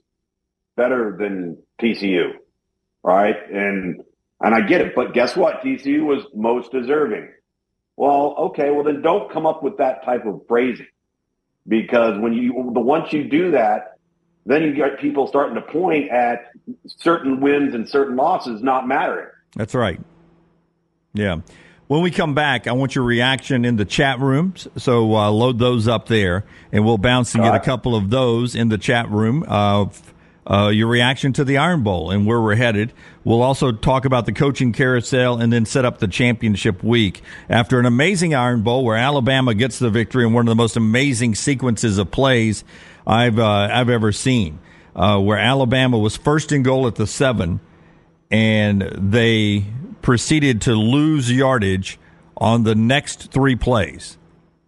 [0.76, 2.32] better than TCU
[3.02, 3.36] right?
[3.50, 4.02] And
[4.40, 5.62] and I get it, but guess what?
[5.62, 7.28] TCU was most deserving.
[7.96, 10.86] Well, okay, well then don't come up with that type of phrasing
[11.68, 13.98] because when you the once you do that,
[14.46, 16.50] then you get people starting to point at
[16.86, 19.28] certain wins and certain losses not mattering.
[19.54, 20.00] That's right.
[21.12, 21.40] Yeah.
[21.88, 24.68] When we come back, I want your reaction in the chat rooms.
[24.76, 28.54] So uh, load those up there, and we'll bounce and get a couple of those
[28.54, 29.44] in the chat room.
[29.46, 29.86] Uh,
[30.50, 32.92] uh, your reaction to the Iron Bowl and where we're headed.
[33.22, 37.22] We'll also talk about the coaching carousel and then set up the championship week.
[37.48, 40.76] After an amazing Iron Bowl where Alabama gets the victory in one of the most
[40.76, 42.64] amazing sequences of plays
[43.06, 44.58] I've uh, I've ever seen,
[44.96, 47.60] uh, where Alabama was first in goal at the seven,
[48.30, 49.64] and they
[50.02, 51.98] proceeded to lose yardage
[52.36, 54.16] on the next three plays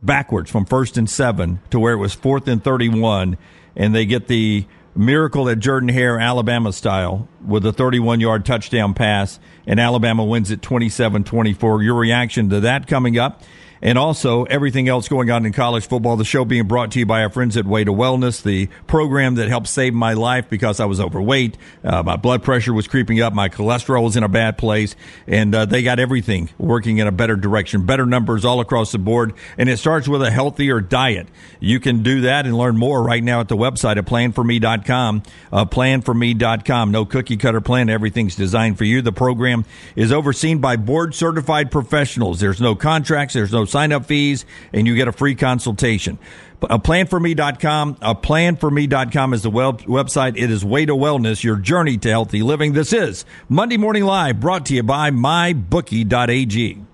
[0.02, 3.38] backwards from first and seven to where it was fourth and 31
[3.76, 8.94] and they get the miracle at Jordan Hare, Alabama style, with a 31 yard touchdown
[8.94, 11.82] pass, and Alabama wins it 27 24.
[11.82, 13.42] Your reaction to that coming up
[13.82, 16.16] and also everything else going on in college football.
[16.16, 19.34] The show being brought to you by our friends at Way to Wellness, the program
[19.34, 21.58] that helped save my life because I was overweight.
[21.82, 23.32] Uh, my blood pressure was creeping up.
[23.32, 24.94] My cholesterol was in a bad place.
[25.26, 28.98] And uh, they got everything working in a better direction, better numbers all across the
[28.98, 29.34] board.
[29.58, 31.26] And it starts with a healthier diet.
[31.58, 35.22] You can do that and learn more right now at the website at planforme.com.
[35.52, 36.90] Uh, planforme.com.
[36.92, 37.88] No cookie cutter plan.
[37.88, 39.02] Everything's designed for you.
[39.02, 39.64] The program
[39.96, 42.38] is overseen by board certified professionals.
[42.38, 43.34] There's no contracts.
[43.34, 46.18] There's no sign up fees, and you get a free consultation.
[46.62, 47.96] A uh, planforme.com.
[48.00, 50.36] A uh, planforme.com is the web, website.
[50.36, 52.72] It is way to wellness, your journey to healthy living.
[52.72, 56.91] This is Monday Morning Live brought to you by mybookie.ag.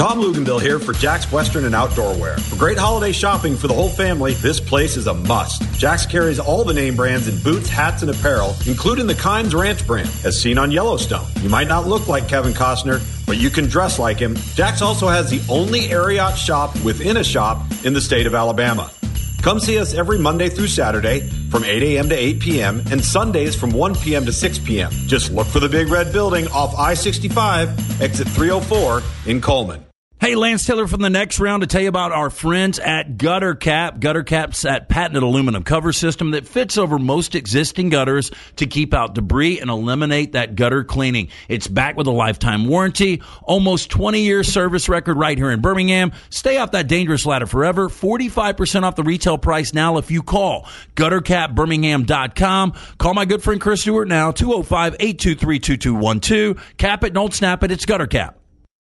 [0.00, 2.38] Tom Luginbill here for Jack's Western and Outdoor Wear.
[2.38, 5.60] For great holiday shopping for the whole family, this place is a must.
[5.74, 9.86] Jack's carries all the name brands in boots, hats, and apparel, including the Kimes Ranch
[9.86, 11.26] brand, as seen on Yellowstone.
[11.42, 14.36] You might not look like Kevin Costner, but you can dress like him.
[14.54, 18.90] Jack's also has the only Ariat shop within a shop in the state of Alabama.
[19.42, 22.08] Come see us every Monday through Saturday from 8 a.m.
[22.08, 22.82] to 8 p.m.
[22.90, 24.24] and Sundays from 1 p.m.
[24.24, 24.90] to 6 p.m.
[24.92, 29.84] Just look for the big red building off I 65, exit 304 in Cullman.
[30.20, 33.54] Hey, Lance Taylor from the next round to tell you about our friends at Gutter
[33.54, 34.00] Cap.
[34.00, 38.92] Gutter Cap's that patented aluminum cover system that fits over most existing gutters to keep
[38.92, 41.30] out debris and eliminate that gutter cleaning.
[41.48, 46.12] It's back with a lifetime warranty, almost 20 year service record right here in Birmingham.
[46.28, 47.88] Stay off that dangerous ladder forever.
[47.88, 52.74] 45% off the retail price now if you call guttercapbirmingham.com.
[52.98, 56.76] Call my good friend Chris Stewart now, 205 823 2212.
[56.76, 57.70] Cap it, don't snap it.
[57.70, 58.39] It's Gutter Cap.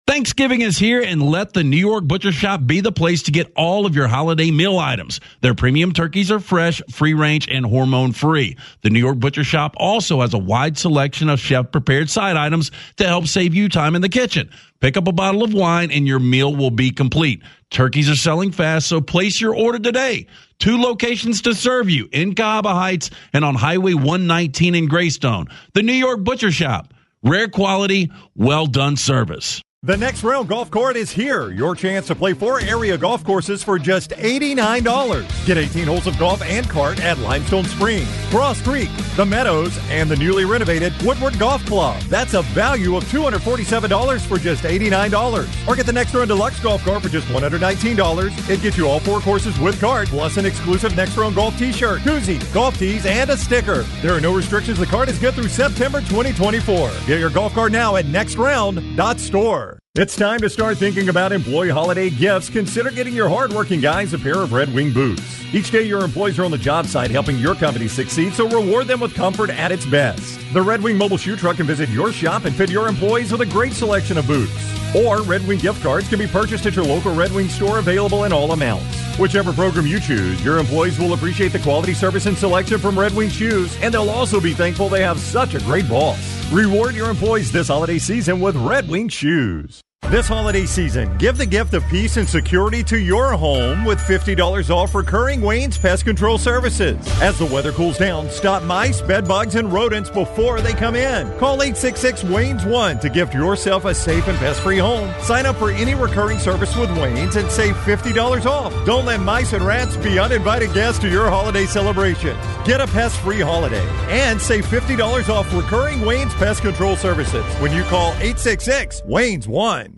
[0.09, 3.53] Thanksgiving is here and let the New York Butcher Shop be the place to get
[3.55, 5.19] all of your holiday meal items.
[5.41, 8.57] Their premium turkeys are fresh, free range, and hormone free.
[8.81, 12.71] The New York Butcher Shop also has a wide selection of chef prepared side items
[12.97, 14.49] to help save you time in the kitchen.
[14.79, 17.43] Pick up a bottle of wine and your meal will be complete.
[17.69, 20.25] Turkeys are selling fast, so place your order today.
[20.57, 25.49] Two locations to serve you in Cahaba Heights and on Highway 119 in Greystone.
[25.75, 26.95] The New York Butcher Shop.
[27.21, 29.61] Rare quality, well done service.
[29.81, 31.51] The next round golf court is here.
[31.51, 35.45] Your chance to play four area golf courses for just $89.
[35.45, 40.11] Get 18 holes of golf and cart at Limestone Springs, Cross Creek, The Meadows, and
[40.11, 42.01] the newly renovated Woodward Golf Club.
[42.03, 45.47] That's a value of $247 for just $89.
[45.65, 48.49] Or get the next round deluxe golf cart for just $119.
[48.49, 52.01] It gets you all four courses with cart, plus an exclusive next round golf t-shirt,
[52.01, 53.83] koozie, golf tees, and a sticker.
[54.01, 54.77] There are no restrictions.
[54.77, 56.91] The cart is good through September 2024.
[57.07, 59.68] Get your golf cart now at nextround.store.
[59.95, 62.47] It's time to start thinking about employee holiday gifts.
[62.47, 65.43] Consider getting your hardworking guys a pair of Red Wing boots.
[65.51, 68.85] Each day, your employees are on the job site helping your company succeed, so reward
[68.85, 70.39] them with comfort at its best.
[70.53, 73.41] The Red Wing mobile shoe truck can visit your shop and fit your employees with
[73.41, 74.53] a great selection of boots.
[74.95, 78.25] Or Red Wing gift cards can be purchased at your local Red Wing store available
[78.25, 79.08] in all amounts.
[79.19, 83.13] Whichever program you choose, your employees will appreciate the quality service and selection from Red
[83.13, 86.17] Wing Shoes, and they'll also be thankful they have such a great boss.
[86.53, 89.81] Reward your employees this holiday season with Red Wing Shoes.
[90.09, 94.71] This holiday season, give the gift of peace and security to your home with $50
[94.71, 96.97] off recurring Wayne's Pest Control Services.
[97.21, 101.27] As the weather cools down, stop mice, bed bugs, and rodents before they come in.
[101.37, 105.13] Call 866 Wayne's 1 to gift yourself a safe and pest free home.
[105.21, 108.73] Sign up for any recurring service with Wayne's and save $50 off.
[108.87, 112.35] Don't let mice and rats be uninvited guests to your holiday celebration.
[112.65, 117.71] Get a pest free holiday and save $50 off recurring Wayne's Pest Control Services when
[117.71, 119.88] you call 866 Wayne's 1.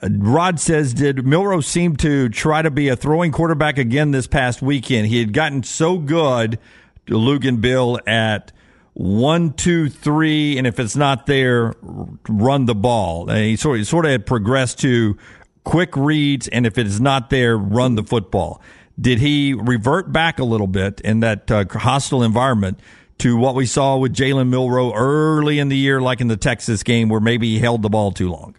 [0.04, 4.62] Rod says, did Milroe seem to try to be a throwing quarterback again this past
[4.62, 5.08] weekend?
[5.08, 6.60] He had gotten so good
[7.08, 8.52] to Bill, at
[8.94, 13.30] one, two, three, and if it's not there, run the ball.
[13.30, 15.18] And he sort, he sort of had progressed to
[15.64, 18.62] quick reads, and if it is not there, run the football.
[19.00, 22.80] Did he revert back a little bit in that uh, hostile environment
[23.20, 26.84] to what we saw with Jalen Milroe early in the year, like in the Texas
[26.84, 28.56] game, where maybe he held the ball too long?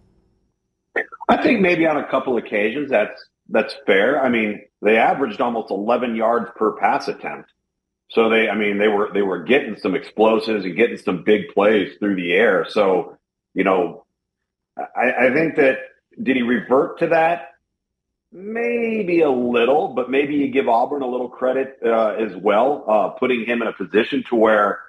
[1.28, 4.22] I think maybe on a couple occasions that's that's fair.
[4.22, 7.50] I mean, they averaged almost 11 yards per pass attempt.
[8.10, 11.48] So they, I mean, they were they were getting some explosives and getting some big
[11.48, 12.66] plays through the air.
[12.68, 13.18] So,
[13.54, 14.04] you know,
[14.76, 15.78] I, I think that
[16.22, 17.50] did he revert to that?
[18.32, 23.08] Maybe a little, but maybe you give Auburn a little credit uh, as well, uh,
[23.10, 24.80] putting him in a position to where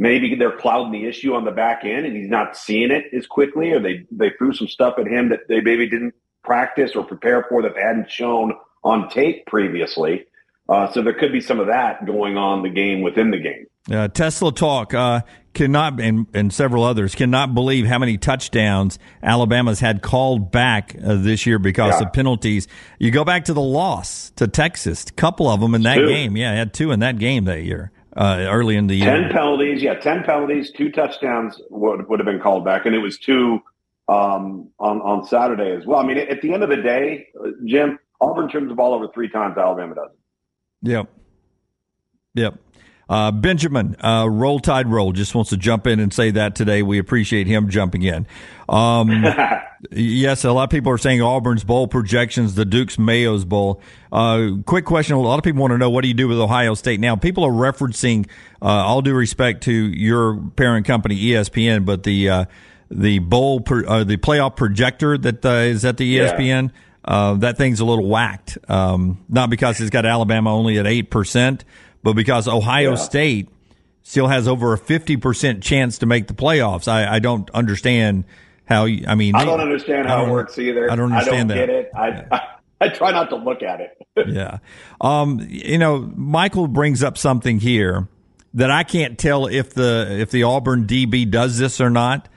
[0.00, 3.26] maybe they're clouding the issue on the back end and he's not seeing it as
[3.26, 7.04] quickly, or they they threw some stuff at him that they maybe didn't practice or
[7.04, 10.24] prepare for that they hadn't shown on tape previously.
[10.68, 13.66] Uh, so there could be some of that going on the game within the game.
[13.90, 19.80] Uh, Tesla Talk uh, cannot, and, and, several others cannot believe how many touchdowns Alabama's
[19.80, 22.06] had called back uh, this year because yeah.
[22.06, 22.68] of penalties.
[23.00, 26.06] You go back to the loss to Texas, a couple of them in that two.
[26.06, 26.36] game.
[26.36, 29.06] Yeah, had two in that game that year uh, early in the year.
[29.06, 32.98] Ten penalties, yeah, ten penalties, two touchdowns would would have been called back, and it
[32.98, 33.60] was two
[34.08, 35.98] um, on on Saturday as well.
[35.98, 37.28] I mean, at the end of the day,
[37.64, 39.56] Jim Auburn turns the ball over three times.
[39.56, 40.18] Alabama doesn't.
[40.82, 41.08] Yep.
[42.34, 42.54] Yep.
[43.10, 46.80] Uh, Benjamin, uh, roll tide roll, just wants to jump in and say that today.
[46.80, 48.24] We appreciate him jumping in.
[48.68, 49.24] Um,
[49.90, 53.82] yes, a lot of people are saying Auburn's bowl projections, the Duke's Mayo's bowl.
[54.12, 55.16] Uh, quick question.
[55.16, 57.16] A lot of people want to know what do you do with Ohio State now?
[57.16, 58.28] People are referencing,
[58.62, 62.44] uh, all due respect to your parent company, ESPN, but the, uh,
[62.92, 66.70] the bowl, pro- uh, the playoff projector that is at the ESPN,
[67.08, 67.34] yeah.
[67.40, 68.56] that thing's a little whacked.
[68.68, 71.62] Um, not because it's got Alabama only at 8%,
[72.02, 72.96] but because Ohio yeah.
[72.96, 73.48] State
[74.02, 76.88] still has over a 50% chance to make the playoffs.
[76.88, 78.24] I, I don't understand
[78.64, 80.90] how, you, I mean, I don't understand how it works either.
[80.90, 81.66] I don't understand I don't that.
[81.66, 81.90] get it.
[81.94, 82.28] I, yeah.
[82.30, 82.40] I,
[82.86, 84.06] I, try not to look at it.
[84.26, 84.58] yeah.
[85.00, 88.08] Um, you know, Michael brings up something here
[88.54, 92.28] that I can't tell if the, if the Auburn DB does this or not.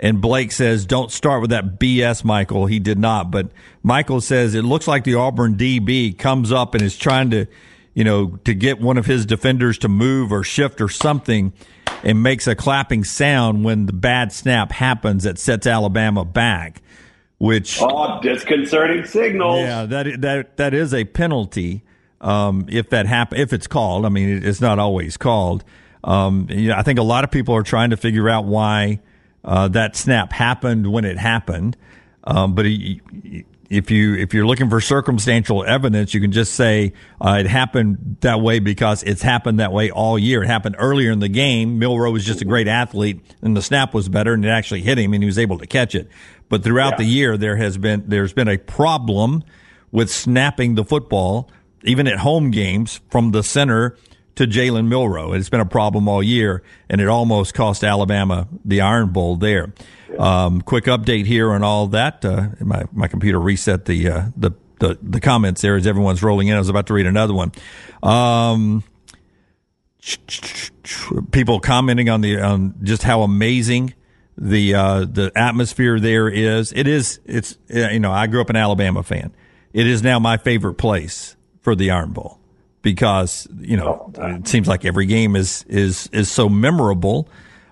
[0.00, 2.66] And Blake says, don't start with that BS, Michael.
[2.66, 3.30] He did not.
[3.30, 3.52] But
[3.84, 7.46] Michael says it looks like the Auburn DB comes up and is trying to,
[7.94, 11.52] you know, to get one of his defenders to move or shift or something
[12.02, 16.82] and makes a clapping sound when the bad snap happens that sets Alabama back,
[17.38, 19.60] which oh, disconcerting signals.
[19.60, 21.82] Yeah, that that that is a penalty
[22.20, 24.06] um, if that happen if it's called.
[24.06, 25.64] I mean, it's not always called.
[26.04, 29.00] Um, you know, I think a lot of people are trying to figure out why
[29.44, 31.76] uh, that snap happened when it happened.
[32.24, 33.00] Um, but he,
[33.72, 38.18] if you if you're looking for circumstantial evidence, you can just say uh, it happened
[38.20, 40.42] that way because it's happened that way all year.
[40.42, 41.78] It happened earlier in the game.
[41.78, 44.98] Milroe was just a great athlete, and the snap was better, and it actually hit
[44.98, 46.08] him, and he was able to catch it.
[46.48, 46.96] But throughout Yeah.
[46.98, 49.42] the year, there has been there's been a problem
[49.90, 51.50] with snapping the football,
[51.82, 53.96] even at home games, from the center
[54.36, 55.32] to Jalen Milroe.
[55.32, 59.72] It's been a problem all year, and it almost cost Alabama the Iron Bowl there.
[60.18, 62.24] Um, quick update here on all that.
[62.24, 66.48] Uh, my my computer reset the uh, the, the the comments there as everyone's rolling
[66.48, 66.56] in.
[66.56, 67.52] I was about to read another one.
[68.02, 68.84] Um,
[71.30, 73.94] people commenting on the on just how amazing
[74.36, 76.72] the uh, the atmosphere there is.
[76.72, 77.20] It is.
[77.24, 79.32] It's you know I grew up an Alabama fan.
[79.72, 82.41] It is now my favorite place for the Iron Bowl
[82.82, 87.28] because you know it seems like every game is is is so memorable.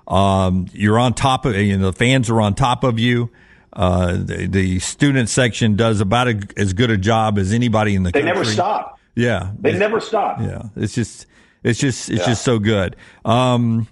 [0.09, 3.31] Um, you're on top of you know the fans are on top of you.
[3.73, 8.03] Uh, the, the student section does about a, as good a job as anybody in
[8.03, 8.35] the They country.
[8.35, 8.99] never stop.
[9.15, 10.41] Yeah, They never stop.
[10.41, 11.27] yeah, it's just
[11.63, 12.97] it's just it's just so good.
[13.25, 13.87] Um,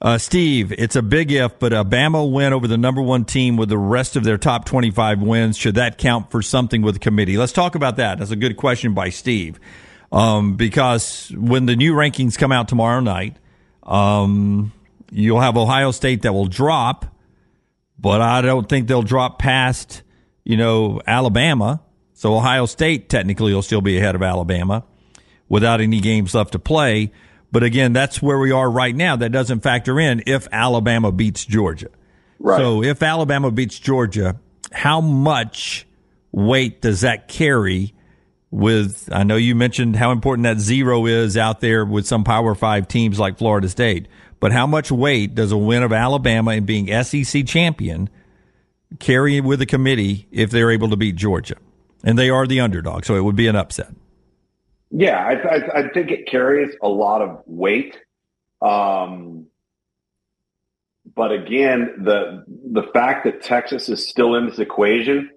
[0.00, 3.56] uh, Steve, it's a big if, but a Bama win over the number one team
[3.56, 7.00] with the rest of their top twenty-five wins should that count for something with the
[7.00, 7.36] committee?
[7.36, 8.18] Let's talk about that.
[8.18, 9.58] That's a good question by Steve,
[10.10, 13.36] um, because when the new rankings come out tomorrow night,
[13.82, 14.72] um,
[15.10, 17.06] you'll have Ohio State that will drop,
[17.98, 20.02] but I don't think they'll drop past
[20.44, 21.80] you know Alabama.
[22.14, 24.84] So Ohio State technically will still be ahead of Alabama
[25.48, 27.12] without any games left to play.
[27.52, 29.16] But again, that's where we are right now.
[29.16, 31.88] That doesn't factor in if Alabama beats Georgia.
[32.38, 32.58] Right.
[32.58, 34.38] So if Alabama beats Georgia,
[34.72, 35.86] how much
[36.32, 37.94] weight does that carry
[38.50, 42.54] with I know you mentioned how important that zero is out there with some Power
[42.54, 44.08] 5 teams like Florida State,
[44.40, 48.08] but how much weight does a win of Alabama and being SEC champion
[48.98, 51.56] carry with the committee if they're able to beat Georgia?
[52.04, 53.92] And they are the underdog, so it would be an upset.
[54.90, 57.98] Yeah, I, I, I think it carries a lot of weight.
[58.62, 59.46] Um,
[61.14, 65.30] but again, the the fact that Texas is still in this equation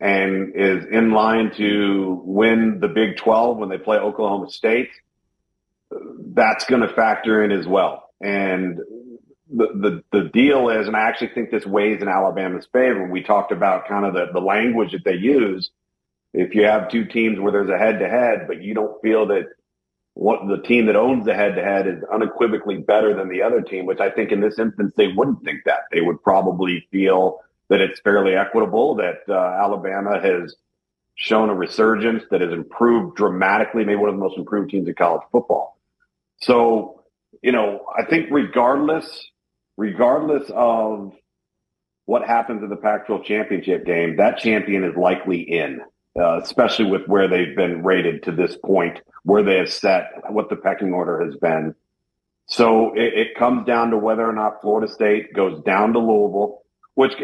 [0.00, 4.90] and is in line to win the Big 12 when they play Oklahoma State,
[6.34, 8.10] that's going to factor in as well.
[8.20, 8.78] And
[9.50, 13.06] the, the the deal is, and I actually think this weighs in Alabama's favor.
[13.06, 15.70] We talked about kind of the, the language that they use.
[16.32, 19.26] If you have two teams where there's a head to head, but you don't feel
[19.28, 19.44] that
[20.14, 23.60] what the team that owns the head to head is unequivocally better than the other
[23.60, 25.80] team, which I think in this instance they wouldn't think that.
[25.92, 30.54] They would probably feel that it's fairly equitable, that uh, Alabama has
[31.16, 34.94] shown a resurgence that has improved dramatically, maybe one of the most improved teams in
[34.94, 35.78] college football.
[36.40, 37.04] So,
[37.42, 39.26] you know, I think regardless,
[39.76, 41.12] regardless of
[42.06, 45.80] what happens in the Pac-12 championship game, that champion is likely in,
[46.18, 50.50] uh, especially with where they've been rated to this point, where they have set, what
[50.50, 51.74] the pecking order has been.
[52.46, 56.63] So it, it comes down to whether or not Florida State goes down to Louisville,
[56.94, 57.14] which,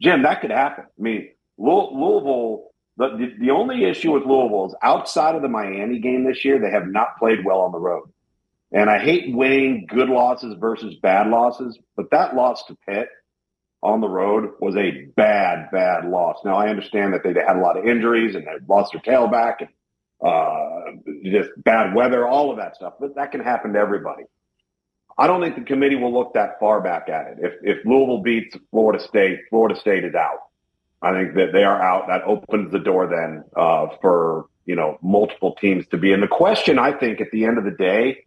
[0.00, 0.84] Jim, that could happen.
[0.86, 5.48] I mean, Lou- Louisville, the, the, the only issue with Louisville is outside of the
[5.48, 8.10] Miami game this year, they have not played well on the road.
[8.72, 13.08] And I hate weighing good losses versus bad losses, but that loss to Pitt
[13.82, 16.38] on the road was a bad, bad loss.
[16.44, 19.60] Now I understand that they had a lot of injuries and they lost their tailback
[19.60, 19.68] and
[20.20, 20.90] uh,
[21.24, 24.24] just bad weather, all of that stuff, but that can happen to everybody.
[25.18, 27.38] I don't think the committee will look that far back at it.
[27.40, 30.38] If, if Louisville beats Florida State, Florida State is out.
[31.02, 32.06] I think that they are out.
[32.06, 36.28] That opens the door then uh, for you know multiple teams to be And The
[36.28, 38.24] question, I think, at the end of the day,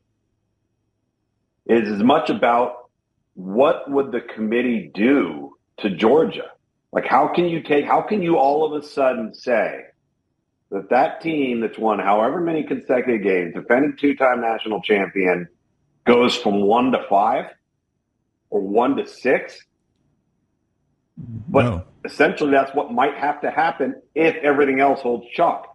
[1.65, 2.89] is as much about
[3.35, 6.51] what would the committee do to Georgia?
[6.91, 7.85] Like, how can you take?
[7.85, 9.83] How can you all of a sudden say
[10.71, 15.47] that that team that's won however many consecutive games, defending two-time national champion,
[16.05, 17.45] goes from one to five
[18.49, 19.63] or one to six?
[21.47, 21.83] But No.
[22.05, 25.67] essentially, that's what might have to happen if everything else holds chalk.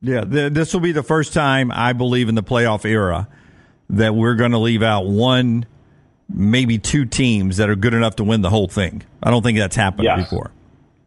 [0.00, 3.28] Yeah, th- this will be the first time I believe in the playoff era
[3.90, 5.66] that we're going to leave out one,
[6.32, 9.02] maybe two teams that are good enough to win the whole thing.
[9.22, 10.20] I don't think that's happened Yes.
[10.28, 10.50] before.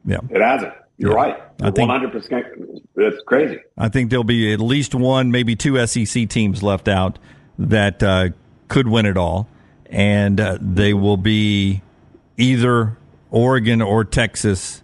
[0.06, 0.74] Yeah, It hasn't.
[0.98, 1.16] You're Yeah.
[1.18, 1.38] right.
[1.62, 2.46] I think- 100%.
[2.96, 3.58] It's crazy.
[3.78, 7.18] I think there'll be at least one, maybe two SEC teams left out
[7.60, 8.30] that uh,
[8.68, 9.48] could win it all,
[9.90, 11.82] and uh, they will be
[12.38, 12.98] either
[13.32, 14.82] Oregon or Texas.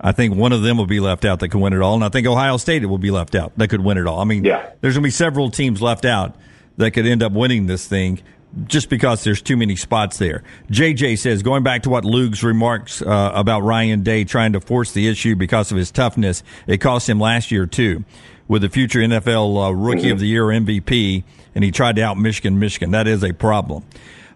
[0.00, 2.04] I think one of them will be left out that could win it all, and
[2.04, 4.20] I think Ohio State will be left out that could win it all.
[4.20, 4.66] I mean, Yeah.
[4.80, 6.36] there's going to be several teams left out
[6.76, 8.20] that could end up winning this thing
[8.66, 10.42] just because there's too many spots there.
[10.70, 14.92] JJ says, going back to what Luke's remarks uh, about Ryan Day trying to force
[14.92, 18.04] the issue because of his toughness, it cost him last year too
[18.48, 21.24] with the future NFL uh, Rookie of the Year MVP,
[21.54, 22.90] and he tried to out Michigan, Michigan.
[22.90, 23.84] That is a problem.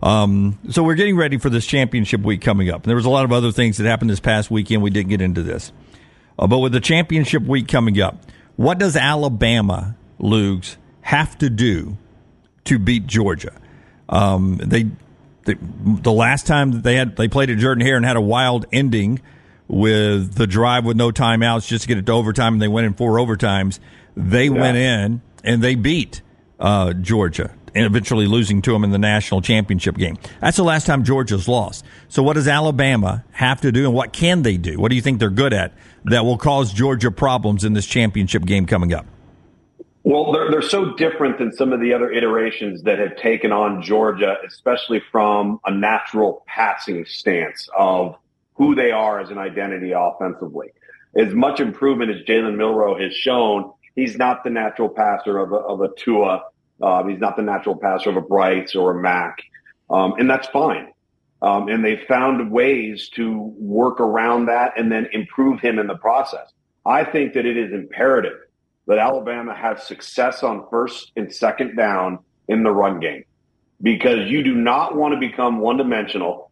[0.02, 2.82] Um, so we're getting ready for this championship week coming up.
[2.82, 4.82] And there was a lot of other things that happened this past weekend.
[4.82, 5.72] We didn't get into this.
[6.38, 8.24] Uh, but with the championship week coming up,
[8.56, 11.96] what does Alabama, Lugs, have to do
[12.64, 13.52] to beat Georgia?
[14.09, 14.84] Um, they,
[15.44, 18.66] they, the last time they had they played at Jordan Hare and had a wild
[18.72, 19.20] ending
[19.66, 22.86] with the drive with no timeouts just to get it to overtime, and they went
[22.86, 23.78] in four overtimes.
[24.18, 24.50] They yeah.
[24.50, 26.22] went in and they beat
[26.58, 30.18] uh, Georgia and eventually losing to them in the national championship game.
[30.40, 31.84] That's the last time Georgia's lost.
[32.08, 34.78] So what does Alabama have to do and what can they do?
[34.80, 35.72] What do you think they're good at
[36.04, 39.06] that will cause Georgia problems in this championship game coming up?
[40.02, 43.82] Well, they're, they're so different than some of the other iterations that have taken on
[43.82, 48.16] Georgia, especially from a natural passing stance of
[48.54, 50.68] who they are as an identity offensively.
[51.14, 55.57] As much improvement as Jalen Milroe has shown, he's not the natural passer of a,
[55.57, 56.44] of a Tua.
[56.80, 59.38] Um, he's not the natural passer of a Bryce or a Mac.
[59.90, 60.92] Um, and that's fine.
[61.42, 65.96] Um, and they found ways to work around that and then improve him in the
[65.96, 66.53] process.
[66.86, 68.38] I think that it is imperative
[68.86, 73.24] that Alabama has success on first and second down in the run game
[73.82, 76.51] because you do not want to become one dimensional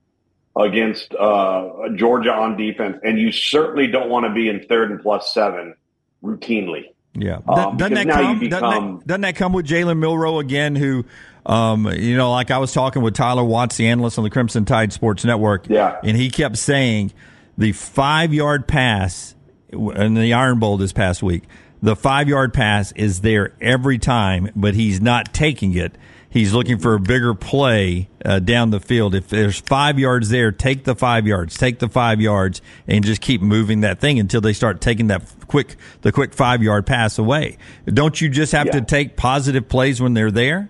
[0.57, 5.01] against uh, Georgia on defense, and you certainly don't want to be in third and
[5.01, 5.75] plus seven
[6.23, 6.87] routinely.
[7.19, 10.77] Yeah, um, doesn't, that come, become, doesn't, that, doesn't that come with Jalen Milroe again,
[10.77, 11.05] who
[11.47, 14.65] um, you know, like I was talking with Tyler Watts, the analyst on the Crimson
[14.65, 15.69] Tide Sports Network.
[15.69, 15.99] Yeah.
[16.03, 17.13] And he kept saying
[17.57, 19.35] the five yard pass
[19.71, 21.45] in the Iron Bowl this past week,
[21.83, 25.97] the five yard pass is there every time, but he's not taking it.
[26.37, 29.15] He's looking for a bigger play uh, down the field.
[29.15, 33.23] If there's five yards there, take the five yards, take the five yards, and just
[33.23, 37.17] keep moving that thing until they start taking that quick, the quick five yard pass
[37.17, 37.57] away.
[37.87, 38.73] Don't you just have yeah.
[38.73, 40.69] to take positive plays when they're there?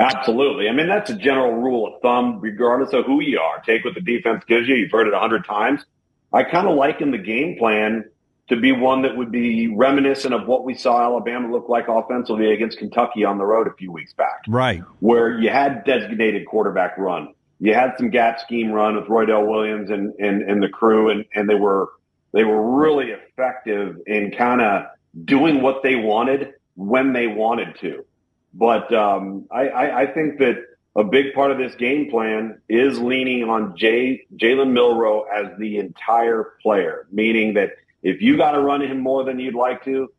[0.00, 0.68] Absolutely.
[0.68, 3.60] I mean, that's a general rule of thumb, regardless of who you are.
[3.60, 4.74] Take what the defense gives you.
[4.74, 5.84] You've heard it a hundred times.
[6.32, 8.10] I kind of liken the game plan
[8.48, 12.52] to be one that would be reminiscent of what we saw Alabama look like offensively
[12.52, 14.42] against Kentucky on the road a few weeks back.
[14.46, 14.82] Right.
[15.00, 17.34] Where you had designated quarterback run.
[17.60, 21.24] You had some gap scheme run with Roydell Williams and, and, and the crew, and,
[21.34, 21.88] and they were
[22.32, 24.86] they were really effective in kind of
[25.24, 28.04] doing what they wanted when they wanted to.
[28.52, 30.56] But um, I, I, I, think that
[30.96, 35.78] a big part of this game plan is leaning on Jay, Jalen Milroe as the
[35.78, 37.70] entire player, meaning that
[38.04, 40.12] if you got to run him more than you'd like to,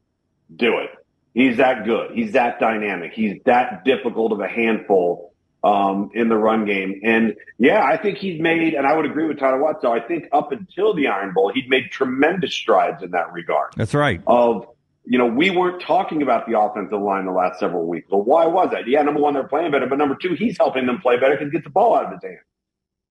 [0.53, 0.89] do it.
[1.33, 2.11] He's that good.
[2.13, 3.13] He's that dynamic.
[3.13, 5.33] He's that difficult of a handful
[5.63, 7.01] um, in the run game.
[7.03, 9.81] And yeah, I think he's made, and I would agree with Tyler Watts.
[9.81, 13.73] So I think up until the Iron Bowl, he'd made tremendous strides in that regard.
[13.75, 14.21] That's right.
[14.25, 14.67] Of
[15.07, 18.07] you know, we weren't talking about the offensive line the last several weeks.
[18.09, 18.87] Well, why was that?
[18.87, 21.47] Yeah, number one, they're playing better, but number two, he's helping them play better because
[21.47, 22.39] he gets the ball out of his hand.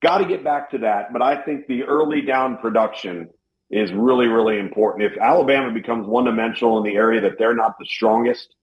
[0.03, 1.13] Got to get back to that.
[1.13, 3.29] But I think the early down production
[3.75, 5.05] is really, really important.
[5.05, 8.55] If Alabama becomes one dimensional in the area that they're not the strongest,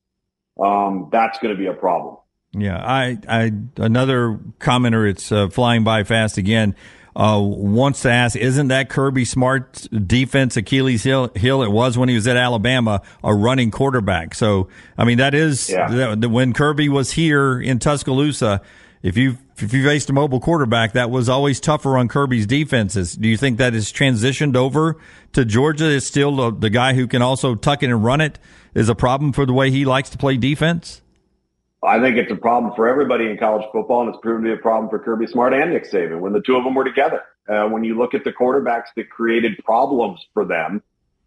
[0.59, 2.17] um, that's going to be a problem.
[2.53, 5.09] Yeah, I, I another commenter.
[5.09, 6.75] It's uh, flying by fast again
[7.15, 11.61] uh, wants to ask, isn't that Kirby Smart's defense Achilles heel, heel?
[11.61, 14.33] It was when he was at Alabama, a running quarterback.
[14.33, 16.15] So, I mean, that is yeah.
[16.15, 18.61] when Kirby was here in Tuscaloosa.
[19.03, 23.13] If you if you faced a mobile quarterback, that was always tougher on Kirby's defenses.
[23.13, 24.97] Do you think that has transitioned over
[25.33, 25.85] to Georgia?
[25.85, 28.39] Is still the, the guy who can also tuck it and run it
[28.73, 31.01] is a problem for the way he likes to play defense?
[31.83, 34.53] I think it's a problem for everybody in college football, and it's proven to be
[34.53, 37.23] a problem for Kirby Smart and Nick Saban when the two of them were together.
[37.49, 40.83] Uh, when you look at the quarterbacks that created problems for them,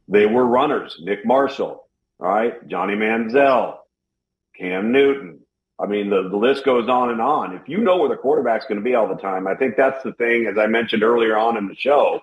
[0.06, 0.96] they were runners.
[1.00, 1.88] Nick Marshall,
[2.20, 3.78] all right, Johnny Manziel,
[4.56, 5.40] Cam Newton.
[5.80, 7.54] I mean, the, the list goes on and on.
[7.54, 10.02] If you know where the quarterback's going to be all the time, I think that's
[10.04, 12.20] the thing, as I mentioned earlier on in the show,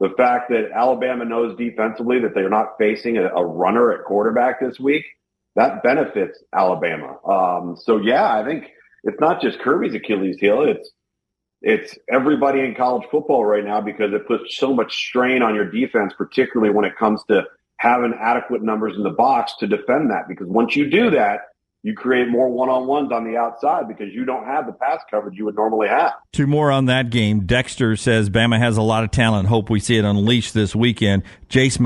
[0.00, 4.60] the fact that Alabama knows defensively that they're not facing a, a runner at quarterback
[4.60, 5.04] this week–
[5.54, 7.18] that benefits Alabama.
[7.26, 8.70] Um, so yeah, I think
[9.04, 10.62] it's not just Kirby's Achilles heel.
[10.62, 10.90] It's,
[11.60, 15.70] it's everybody in college football right now because it puts so much strain on your
[15.70, 17.44] defense, particularly when it comes to
[17.76, 20.26] having adequate numbers in the box to defend that.
[20.26, 21.40] Because once you do that,
[21.82, 25.44] you create more one-on-ones on the outside because you don't have the pass coverage you
[25.44, 26.12] would normally have.
[26.32, 27.44] Two more on that game.
[27.44, 29.48] Dexter says Bama has a lot of talent.
[29.48, 31.24] Hope we see it unleashed this weekend.
[31.48, 31.78] Jase,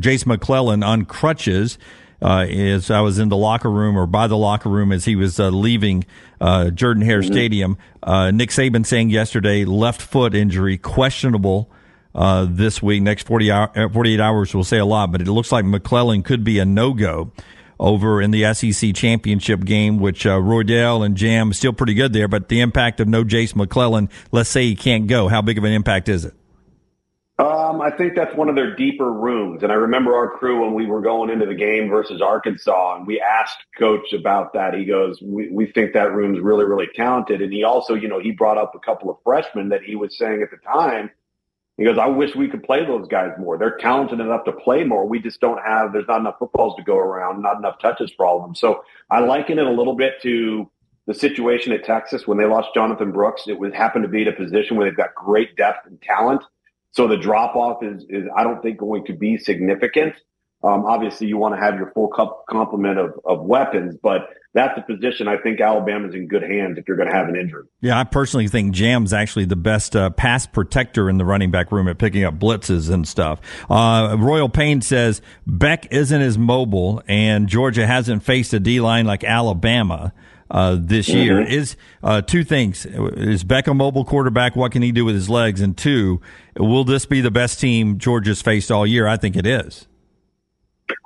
[0.00, 1.76] Jase McClellan on crutches
[2.22, 5.14] uh, as I was in the locker room or by the locker room as he
[5.14, 6.04] was uh, leaving
[6.40, 7.32] uh, Jordan Hare mm-hmm.
[7.32, 7.78] Stadium.
[8.02, 11.70] Uh, Nick Saban saying yesterday left foot injury questionable
[12.14, 13.02] uh, this week.
[13.02, 16.22] Next 40 hour, uh, 48 hours will say a lot, but it looks like McClellan
[16.22, 17.32] could be a no go.
[17.80, 22.28] Over in the SEC championship game, which uh, Roydell and Jam still pretty good there,
[22.28, 25.64] but the impact of no Jase McClellan, let's say he can't go, how big of
[25.64, 26.34] an impact is it?
[27.38, 29.62] Um, I think that's one of their deeper rooms.
[29.62, 33.06] And I remember our crew when we were going into the game versus Arkansas, and
[33.06, 34.74] we asked Coach about that.
[34.74, 37.40] He goes, we, we think that room's really, really talented.
[37.40, 40.18] And he also, you know, he brought up a couple of freshmen that he was
[40.18, 41.10] saying at the time.
[41.78, 43.56] He goes, I wish we could play those guys more.
[43.56, 45.06] They're talented enough to play more.
[45.06, 48.26] We just don't have, there's not enough footballs to go around, not enough touches for
[48.26, 48.54] all of them.
[48.54, 50.70] So I liken it a little bit to
[51.06, 53.44] the situation at Texas when they lost Jonathan Brooks.
[53.46, 56.42] It would happen to be in a position where they've got great depth and talent
[56.92, 60.14] so the drop off is, is, I don't think, going to be significant.
[60.64, 64.78] Um, obviously, you want to have your full cup complement of, of weapons, but that's
[64.78, 67.64] a position I think Alabama's in good hands if you're going to have an injury.
[67.80, 71.70] Yeah, I personally think Jam's actually the best uh, pass protector in the running back
[71.70, 73.40] room at picking up blitzes and stuff.
[73.68, 79.06] Uh, Royal Payne says Beck isn't as mobile, and Georgia hasn't faced a D line
[79.06, 80.12] like Alabama
[80.50, 81.18] uh, this mm-hmm.
[81.18, 81.40] year.
[81.42, 84.56] Is uh, two things: is Beck a mobile quarterback?
[84.56, 85.60] What can he do with his legs?
[85.60, 86.22] And two,
[86.56, 89.06] will this be the best team Georgia's faced all year?
[89.06, 89.86] I think it is.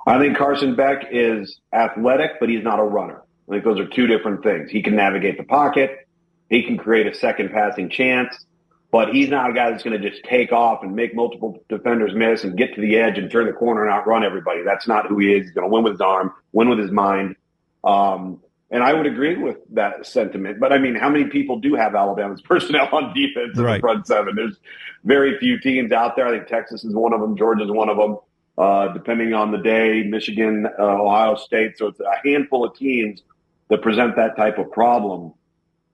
[0.07, 3.22] I think Carson Beck is athletic, but he's not a runner.
[3.47, 4.71] I think those are two different things.
[4.71, 6.07] He can navigate the pocket.
[6.49, 8.45] He can create a second passing chance,
[8.91, 12.13] but he's not a guy that's going to just take off and make multiple defenders
[12.13, 14.61] miss and get to the edge and turn the corner and outrun everybody.
[14.63, 15.45] That's not who he is.
[15.45, 17.35] He's going to win with his arm, win with his mind.
[17.83, 18.39] Um,
[18.69, 20.59] and I would agree with that sentiment.
[20.59, 23.77] But I mean, how many people do have Alabama's personnel on defense in right.
[23.77, 24.35] the front seven?
[24.35, 24.57] There's
[25.03, 26.27] very few teams out there.
[26.27, 27.37] I think Texas is one of them.
[27.37, 28.17] Georgia's one of them.
[28.55, 31.77] Uh, depending on the day, Michigan, uh, Ohio State.
[31.79, 33.23] So it's a handful of teams
[33.69, 35.33] that present that type of problem.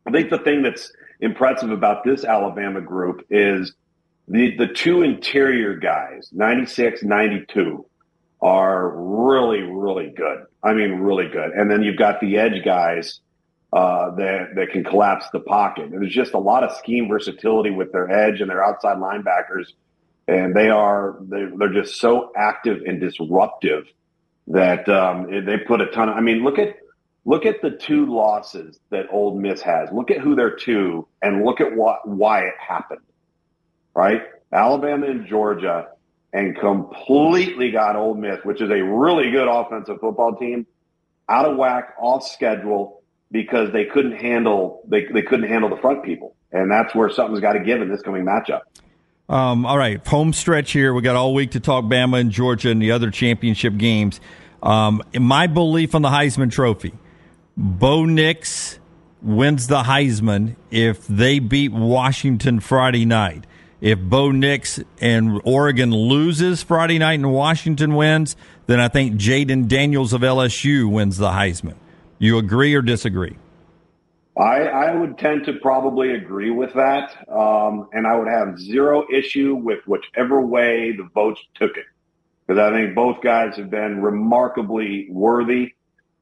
[0.05, 3.73] I think the thing that's impressive about this Alabama group is
[4.27, 7.85] the, the two interior guys, 96, 92
[8.41, 10.45] are really, really good.
[10.63, 11.51] I mean, really good.
[11.51, 13.19] And then you've got the edge guys
[13.71, 15.91] uh, that that can collapse the pocket.
[15.91, 19.67] There's just a lot of scheme versatility with their edge and their outside linebackers,
[20.27, 23.85] and they are they, they're just so active and disruptive
[24.47, 26.09] that um, they put a ton.
[26.09, 26.77] Of, I mean, look at
[27.25, 29.89] look at the two losses that Ole Miss has.
[29.91, 33.01] Look at who they're to, and look at what why it happened.
[33.95, 35.87] Right, Alabama and Georgia
[36.31, 40.67] and completely got Ole Miss, which is a really good offensive football team,
[41.27, 43.01] out of whack, off schedule
[43.31, 47.41] because they couldn't handle they, they couldn't handle the front people, and that's where something's
[47.41, 48.61] got to give in this coming matchup.
[49.27, 50.93] Um, all right, home stretch here.
[50.93, 54.19] We got all week to talk Bama and Georgia and the other championship games.
[54.63, 56.93] Um, my belief on the Heisman Trophy,
[57.61, 58.79] Bo Nix
[59.21, 63.45] wins the Heisman if they beat Washington Friday night.
[63.81, 68.37] If Bo Nix and Oregon loses Friday night and Washington wins,
[68.67, 71.75] then I think Jayden Daniels of LSU wins the Heisman.
[72.17, 73.35] You agree or disagree?
[74.37, 77.13] I, I would tend to probably agree with that.
[77.29, 81.87] Um, and I would have zero issue with whichever way the votes took it.
[82.47, 85.73] Because I think both guys have been remarkably worthy.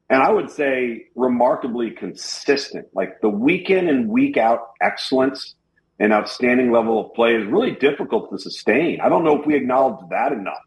[0.09, 2.87] And I would say remarkably consistent.
[2.93, 5.55] Like the week in and week out excellence
[5.99, 9.01] and outstanding level of play is really difficult to sustain.
[9.01, 10.61] I don't know if we acknowledge that enough.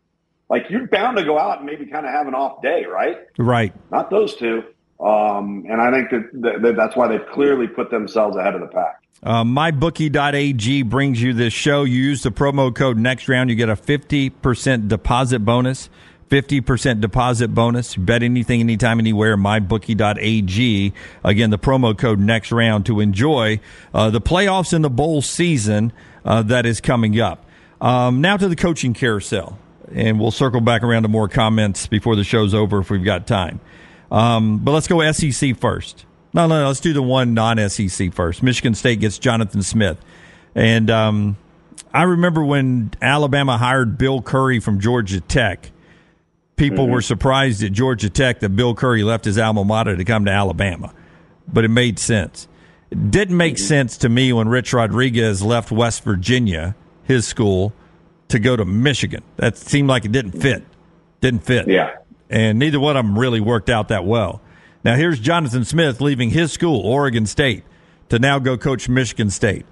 [0.50, 3.18] Like you're bound to go out and maybe kind of have an off day, right?
[3.38, 3.72] Right.
[3.90, 4.64] Not those two.
[4.98, 6.10] Um, and I think
[6.42, 9.00] that, that, that's why they've clearly put themselves ahead of the pack.
[9.22, 11.84] Uh, MyBookie.ag brings you this show.
[11.84, 15.88] You use the promo code next round, you get a 50% deposit bonus.
[16.30, 17.96] 50% deposit bonus.
[17.96, 19.36] Bet anything, anytime, anywhere.
[19.36, 20.92] MyBookie.ag.
[21.24, 23.60] Again, the promo code next round to enjoy
[23.92, 25.92] uh, the playoffs and the bowl season
[26.24, 27.44] uh, that is coming up.
[27.80, 29.58] Um, now to the coaching carousel.
[29.92, 33.26] And we'll circle back around to more comments before the show's over if we've got
[33.26, 33.58] time.
[34.12, 36.06] Um, but let's go SEC first.
[36.32, 38.40] No, no, no, let's do the one non SEC first.
[38.40, 39.98] Michigan State gets Jonathan Smith.
[40.54, 41.36] And um,
[41.92, 45.72] I remember when Alabama hired Bill Curry from Georgia Tech
[46.60, 46.92] people mm-hmm.
[46.92, 50.30] were surprised at Georgia Tech that Bill Curry left his alma mater to come to
[50.30, 50.94] Alabama,
[51.48, 52.46] but it made sense.
[52.90, 53.64] It didn't make mm-hmm.
[53.64, 57.72] sense to me when Rich Rodriguez left West Virginia, his school,
[58.28, 59.22] to go to Michigan.
[59.36, 60.62] That seemed like it didn't fit.
[61.22, 61.66] Didn't fit.
[61.66, 61.96] Yeah.
[62.28, 64.42] And neither one of them really worked out that well.
[64.84, 67.64] Now here's Jonathan Smith leaving his school, Oregon State,
[68.10, 69.64] to now go coach Michigan State.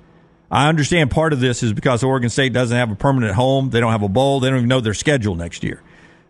[0.50, 3.68] I understand part of this is because Oregon State doesn't have a permanent home.
[3.68, 4.40] They don't have a bowl.
[4.40, 5.82] They don't even know their schedule next year.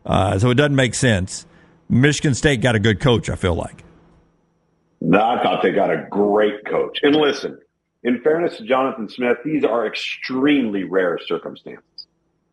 [0.08, 1.46] Uh, so it doesn't make sense.
[1.88, 3.84] Michigan State got a good coach, I feel like.
[5.00, 6.98] No, I thought they got a great coach.
[7.02, 7.58] And listen,
[8.02, 11.84] in fairness to Jonathan Smith, these are extremely rare circumstances.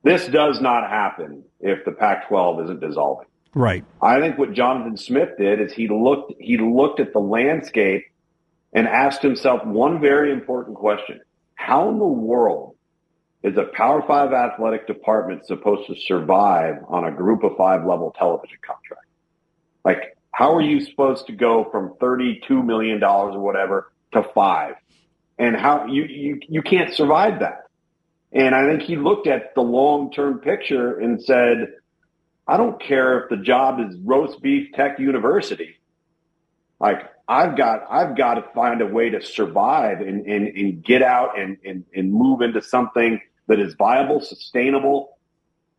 [0.03, 3.25] This does not happen if the Pac 12 isn't dissolving.
[3.55, 3.83] Right.
[4.01, 8.03] I think what Jonathan Smith did is he looked he looked at the landscape
[8.73, 11.21] and asked himself one very important question.
[11.55, 12.74] How in the world
[13.45, 18.13] is a Power 5 athletic department supposed to survive on a group of 5 level
[18.17, 19.05] television contract?
[19.83, 24.75] Like how are you supposed to go from $32 million or whatever to 5?
[25.37, 27.65] And how you you you can't survive that.
[28.31, 31.73] And I think he looked at the long-term picture and said,
[32.47, 35.75] I don't care if the job is roast beef tech university.
[36.79, 41.01] Like I've got I've got to find a way to survive and, and, and get
[41.01, 45.17] out and, and, and move into something that is viable, sustainable,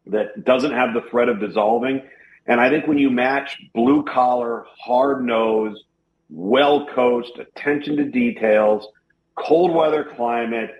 [0.06, 2.02] that doesn't have the threat of dissolving.
[2.46, 5.82] And I think when you match blue collar, hard nosed,
[6.30, 8.86] well coached, attention to details,
[9.34, 10.70] cold weather climate,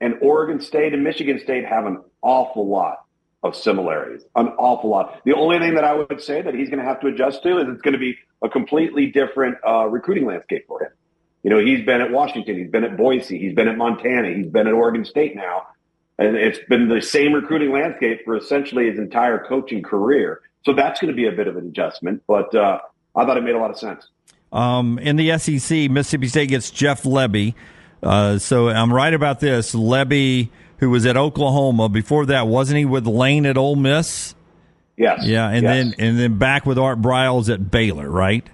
[0.00, 3.04] and Oregon State and Michigan State have an awful lot
[3.42, 5.20] of similarities, an awful lot.
[5.24, 7.58] The only thing that I would say that he's going to have to adjust to
[7.58, 10.90] is it's going to be a completely different uh, recruiting landscape for him.
[11.44, 14.48] You know, he's been at Washington, he's been at Boise, he's been at Montana, he's
[14.48, 15.68] been at Oregon State now,
[16.18, 20.40] and it's been the same recruiting landscape for essentially his entire coaching career.
[20.64, 22.80] So that's going to be a bit of an adjustment, but uh,
[23.14, 24.08] I thought it made a lot of sense.
[24.52, 27.54] Um, in the SEC, Mississippi State gets Jeff Lebby.
[28.02, 29.74] Uh, so I'm right about this.
[29.74, 31.88] Lebby who was at Oklahoma.
[31.88, 34.34] Before that, wasn't he with Lane at Ole Miss?
[34.96, 35.20] Yes.
[35.24, 35.72] Yeah, and yes.
[35.72, 38.46] then and then back with Art Briles at Baylor, right?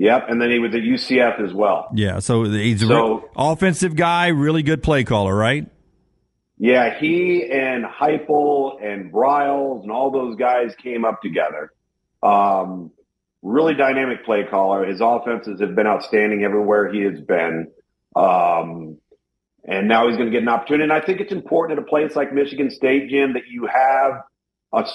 [0.00, 1.90] Yep, and then he was at UCF as well.
[1.94, 5.66] Yeah, so he's a so, offensive guy, really good play caller, right?
[6.56, 11.74] Yeah, he and Heupel and Briles and all those guys came up together.
[12.22, 12.92] Um,
[13.42, 14.86] really dynamic play caller.
[14.86, 17.70] His offenses have been outstanding everywhere he has been.
[18.16, 18.96] Um,
[19.66, 20.84] and now he's going to get an opportunity.
[20.84, 24.22] And I think it's important at a place like Michigan State, Jim, that you have
[24.72, 24.88] a,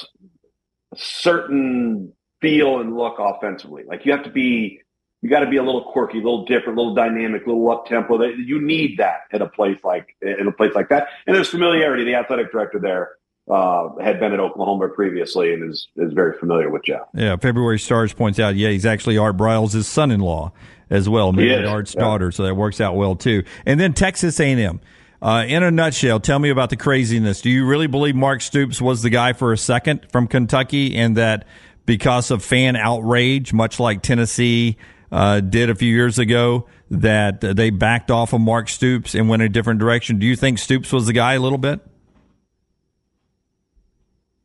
[0.91, 3.83] a certain feel and look offensively.
[3.87, 4.81] Like you have to be,
[5.25, 7.67] you got to be a little quirky, a little different, a little dynamic, a little
[7.71, 8.21] up tempo.
[8.21, 11.07] You need that at a place like in a place like that.
[11.25, 12.03] And there's familiarity.
[12.03, 13.13] The athletic director there
[13.51, 17.07] uh, had been at Oklahoma previously and is is very familiar with Jeff.
[17.15, 20.51] Yeah, February Stars points out, yeah, he's actually Art Briles' son-in-law
[20.91, 22.01] as well, maybe Art's yeah.
[22.01, 23.43] daughter, so that works out well too.
[23.65, 24.79] And then Texas A&M.
[25.23, 27.41] Uh, in a nutshell, tell me about the craziness.
[27.41, 31.17] Do you really believe Mark Stoops was the guy for a second from Kentucky, and
[31.17, 31.47] that
[31.87, 34.77] because of fan outrage, much like Tennessee
[35.15, 39.41] uh, did a few years ago, that they backed off of Mark Stoops and went
[39.41, 40.19] a different direction?
[40.19, 41.79] Do you think Stoops was the guy a little bit?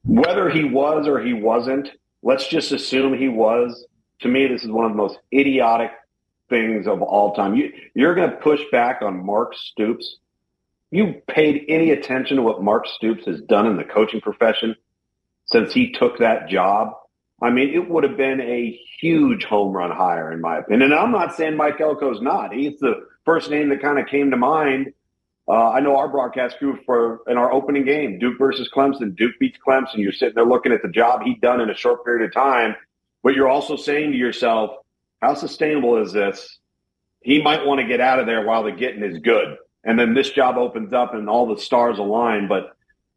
[0.05, 1.91] Whether he was or he wasn't,
[2.23, 3.85] let's just assume he was.
[4.21, 5.91] To me, this is one of the most idiotic
[6.49, 7.57] things of all time.
[7.57, 10.19] You, you're going to push back on Mark Stoops.
[10.93, 14.77] You paid any attention to what Mark Stoops has done in the coaching profession
[15.47, 16.93] since he took that job?
[17.43, 20.93] I mean, it would have been a huge home run hire, in my opinion.
[20.93, 22.53] And I'm not saying Mike Elko's not.
[22.53, 24.93] He's the first name that kind of came to mind.
[25.49, 29.17] Uh, I know our broadcast crew for in our opening game, Duke versus Clemson.
[29.17, 29.97] Duke beats Clemson.
[29.97, 32.77] You're sitting there looking at the job he'd done in a short period of time,
[33.23, 34.77] but you're also saying to yourself,
[35.21, 36.59] how sustainable is this?
[37.23, 39.57] He might want to get out of there while the getting is good.
[39.83, 42.49] And then this job opens up and all the stars align.
[42.49, 42.71] But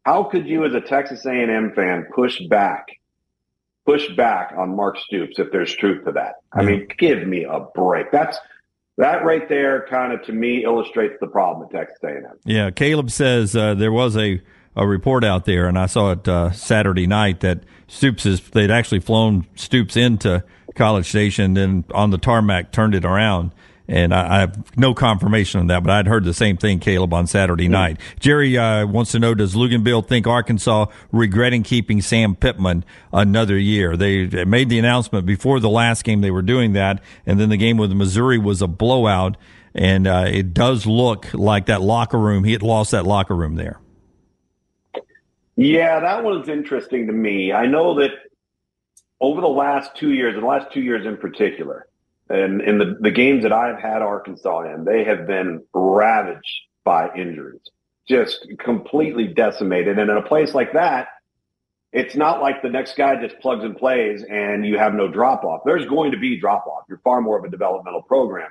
[0.04, 2.88] how could you as a Texas A&M fan push back,
[3.86, 6.36] push back on Mark Stoops if there's truth to that?
[6.52, 8.10] I mean, give me a break.
[8.10, 8.38] That's,
[8.96, 12.38] that right there kind of to me illustrates the problem at Texas A&M.
[12.44, 12.70] Yeah.
[12.70, 14.40] Caleb says uh, there was a,
[14.76, 18.70] a report out there and I saw it uh, Saturday night that Stoops is, they'd
[18.70, 20.42] actually flown Stoops into
[20.74, 23.52] College Station, then on the tarmac turned it around.
[23.86, 27.12] And I, I, have no confirmation on that, but I'd heard the same thing, Caleb,
[27.12, 28.00] on Saturday night.
[28.18, 33.94] Jerry uh, wants to know: Does Luginbill think Arkansas regretting keeping Sam Pittman another year?
[33.94, 37.58] They made the announcement before the last game they were doing that, and then the
[37.58, 39.36] game with Missouri was a blowout.
[39.74, 42.44] And uh, it does look like that locker room.
[42.44, 43.80] He had lost that locker room there.
[45.56, 47.52] Yeah, that one's interesting to me.
[47.52, 48.10] I know that
[49.20, 51.86] over the last two years, the last two years in particular,
[52.34, 57.14] and in the, the games that I've had Arkansas in, they have been ravaged by
[57.14, 57.62] injuries,
[58.08, 59.98] just completely decimated.
[59.98, 61.08] And in a place like that,
[61.92, 65.44] it's not like the next guy just plugs and plays and you have no drop
[65.44, 65.62] off.
[65.64, 66.84] There's going to be drop off.
[66.88, 68.50] You're far more of a developmental program.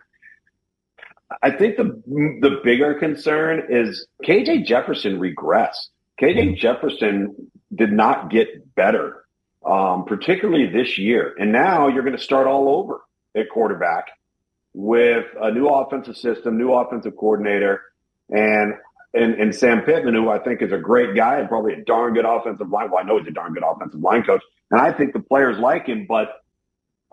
[1.41, 2.01] I think the
[2.41, 5.87] the bigger concern is KJ Jefferson regressed.
[6.21, 9.23] KJ Jefferson did not get better
[9.65, 11.33] um, particularly this year.
[11.37, 13.01] And now you're going to start all over
[13.35, 14.07] at quarterback
[14.73, 17.81] with a new offensive system, new offensive coordinator.
[18.29, 18.75] And
[19.15, 22.15] and, and Sam Pittman, who I think is a great guy and probably a darn
[22.15, 22.89] good offensive line.
[22.89, 25.59] Well, I know he's a darn good offensive line coach, and I think the players
[25.59, 26.29] like him, but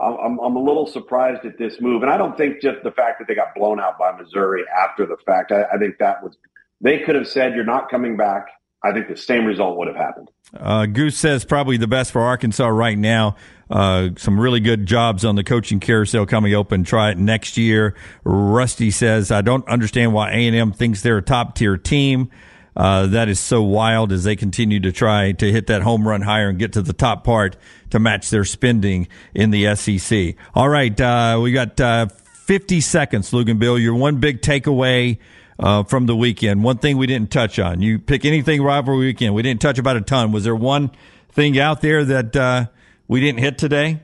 [0.00, 2.02] I'm, I'm a little surprised at this move.
[2.02, 5.04] And I don't think just the fact that they got blown out by Missouri after
[5.04, 6.38] the fact, I, I think that was,
[6.80, 8.46] they could have said, you're not coming back.
[8.82, 10.30] I think the same result would have happened.
[10.56, 13.36] Uh, Goose says probably the best for Arkansas right now.
[13.68, 16.82] Uh, some really good jobs on the coaching carousel coming open.
[16.82, 17.94] Try it next year.
[18.24, 22.30] Rusty says, I don't understand why A&M thinks they're a top tier team.
[22.74, 26.22] Uh, that is so wild as they continue to try to hit that home run
[26.22, 27.56] higher and get to the top part
[27.90, 30.34] to match their spending in the SEC.
[30.54, 30.98] All right.
[30.98, 33.80] Uh, we got, uh, 50 seconds, Luginbill.
[33.80, 35.18] Your one big takeaway
[35.60, 36.64] uh, from the weekend.
[36.64, 37.80] One thing we didn't touch on.
[37.82, 39.34] You pick anything rivalry weekend.
[39.34, 40.32] We didn't touch about a ton.
[40.32, 40.90] Was there one
[41.30, 42.66] thing out there that uh,
[43.06, 44.00] we didn't hit today?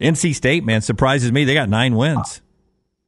[0.00, 1.44] NC State, man, surprises me.
[1.44, 2.40] They got nine wins.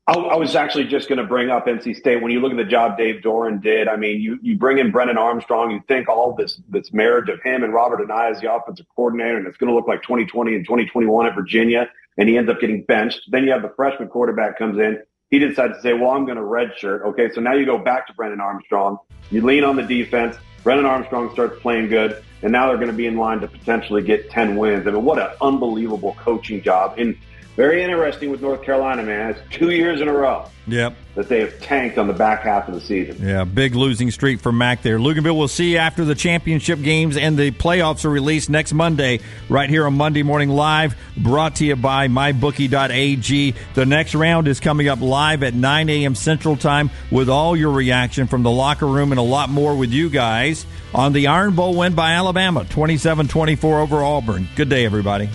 [0.08, 2.20] I, I was actually just going to bring up NC State.
[2.20, 4.90] When you look at the job Dave Doeren did, I mean, you, you bring in
[4.90, 8.52] Brennan Armstrong, you think all this this marriage of him and Robert Anae as the
[8.52, 11.88] offensive coordinator, and it's going to look like 2020 and 2021 at Virginia,
[12.18, 13.30] and he ends up getting benched.
[13.30, 14.98] Then you have the freshman quarterback comes in
[15.32, 17.00] he decided to say, well, I'm going to redshirt.
[17.06, 17.30] Okay.
[17.34, 18.98] So now you go back to Brennan Armstrong.
[19.30, 20.36] You lean on the defense.
[20.62, 22.22] Brennan Armstrong starts playing good.
[22.42, 24.86] And now they're going to be in line to potentially get 10 wins.
[24.86, 26.98] I mean, what an unbelievable coaching job.
[26.98, 27.16] And
[27.56, 29.30] very interesting with North Carolina, man.
[29.30, 30.46] It's two years in a row.
[30.66, 30.94] Yep.
[31.16, 33.18] That they have tanked on the back half of the season.
[33.20, 34.98] Yeah, big losing streak for Mac there.
[34.98, 39.20] Luginbill, we'll see you after the championship games and the playoffs are released next Monday,
[39.48, 43.54] right here on Monday Morning Live, brought to you by MyBookie.ag.
[43.74, 46.14] The next round is coming up live at 9 a.m.
[46.14, 49.90] Central Time with all your reaction from the locker room and a lot more with
[49.90, 54.48] you guys on the Iron Bowl win by Alabama, 27 24 over Auburn.
[54.54, 55.28] Good day, everybody.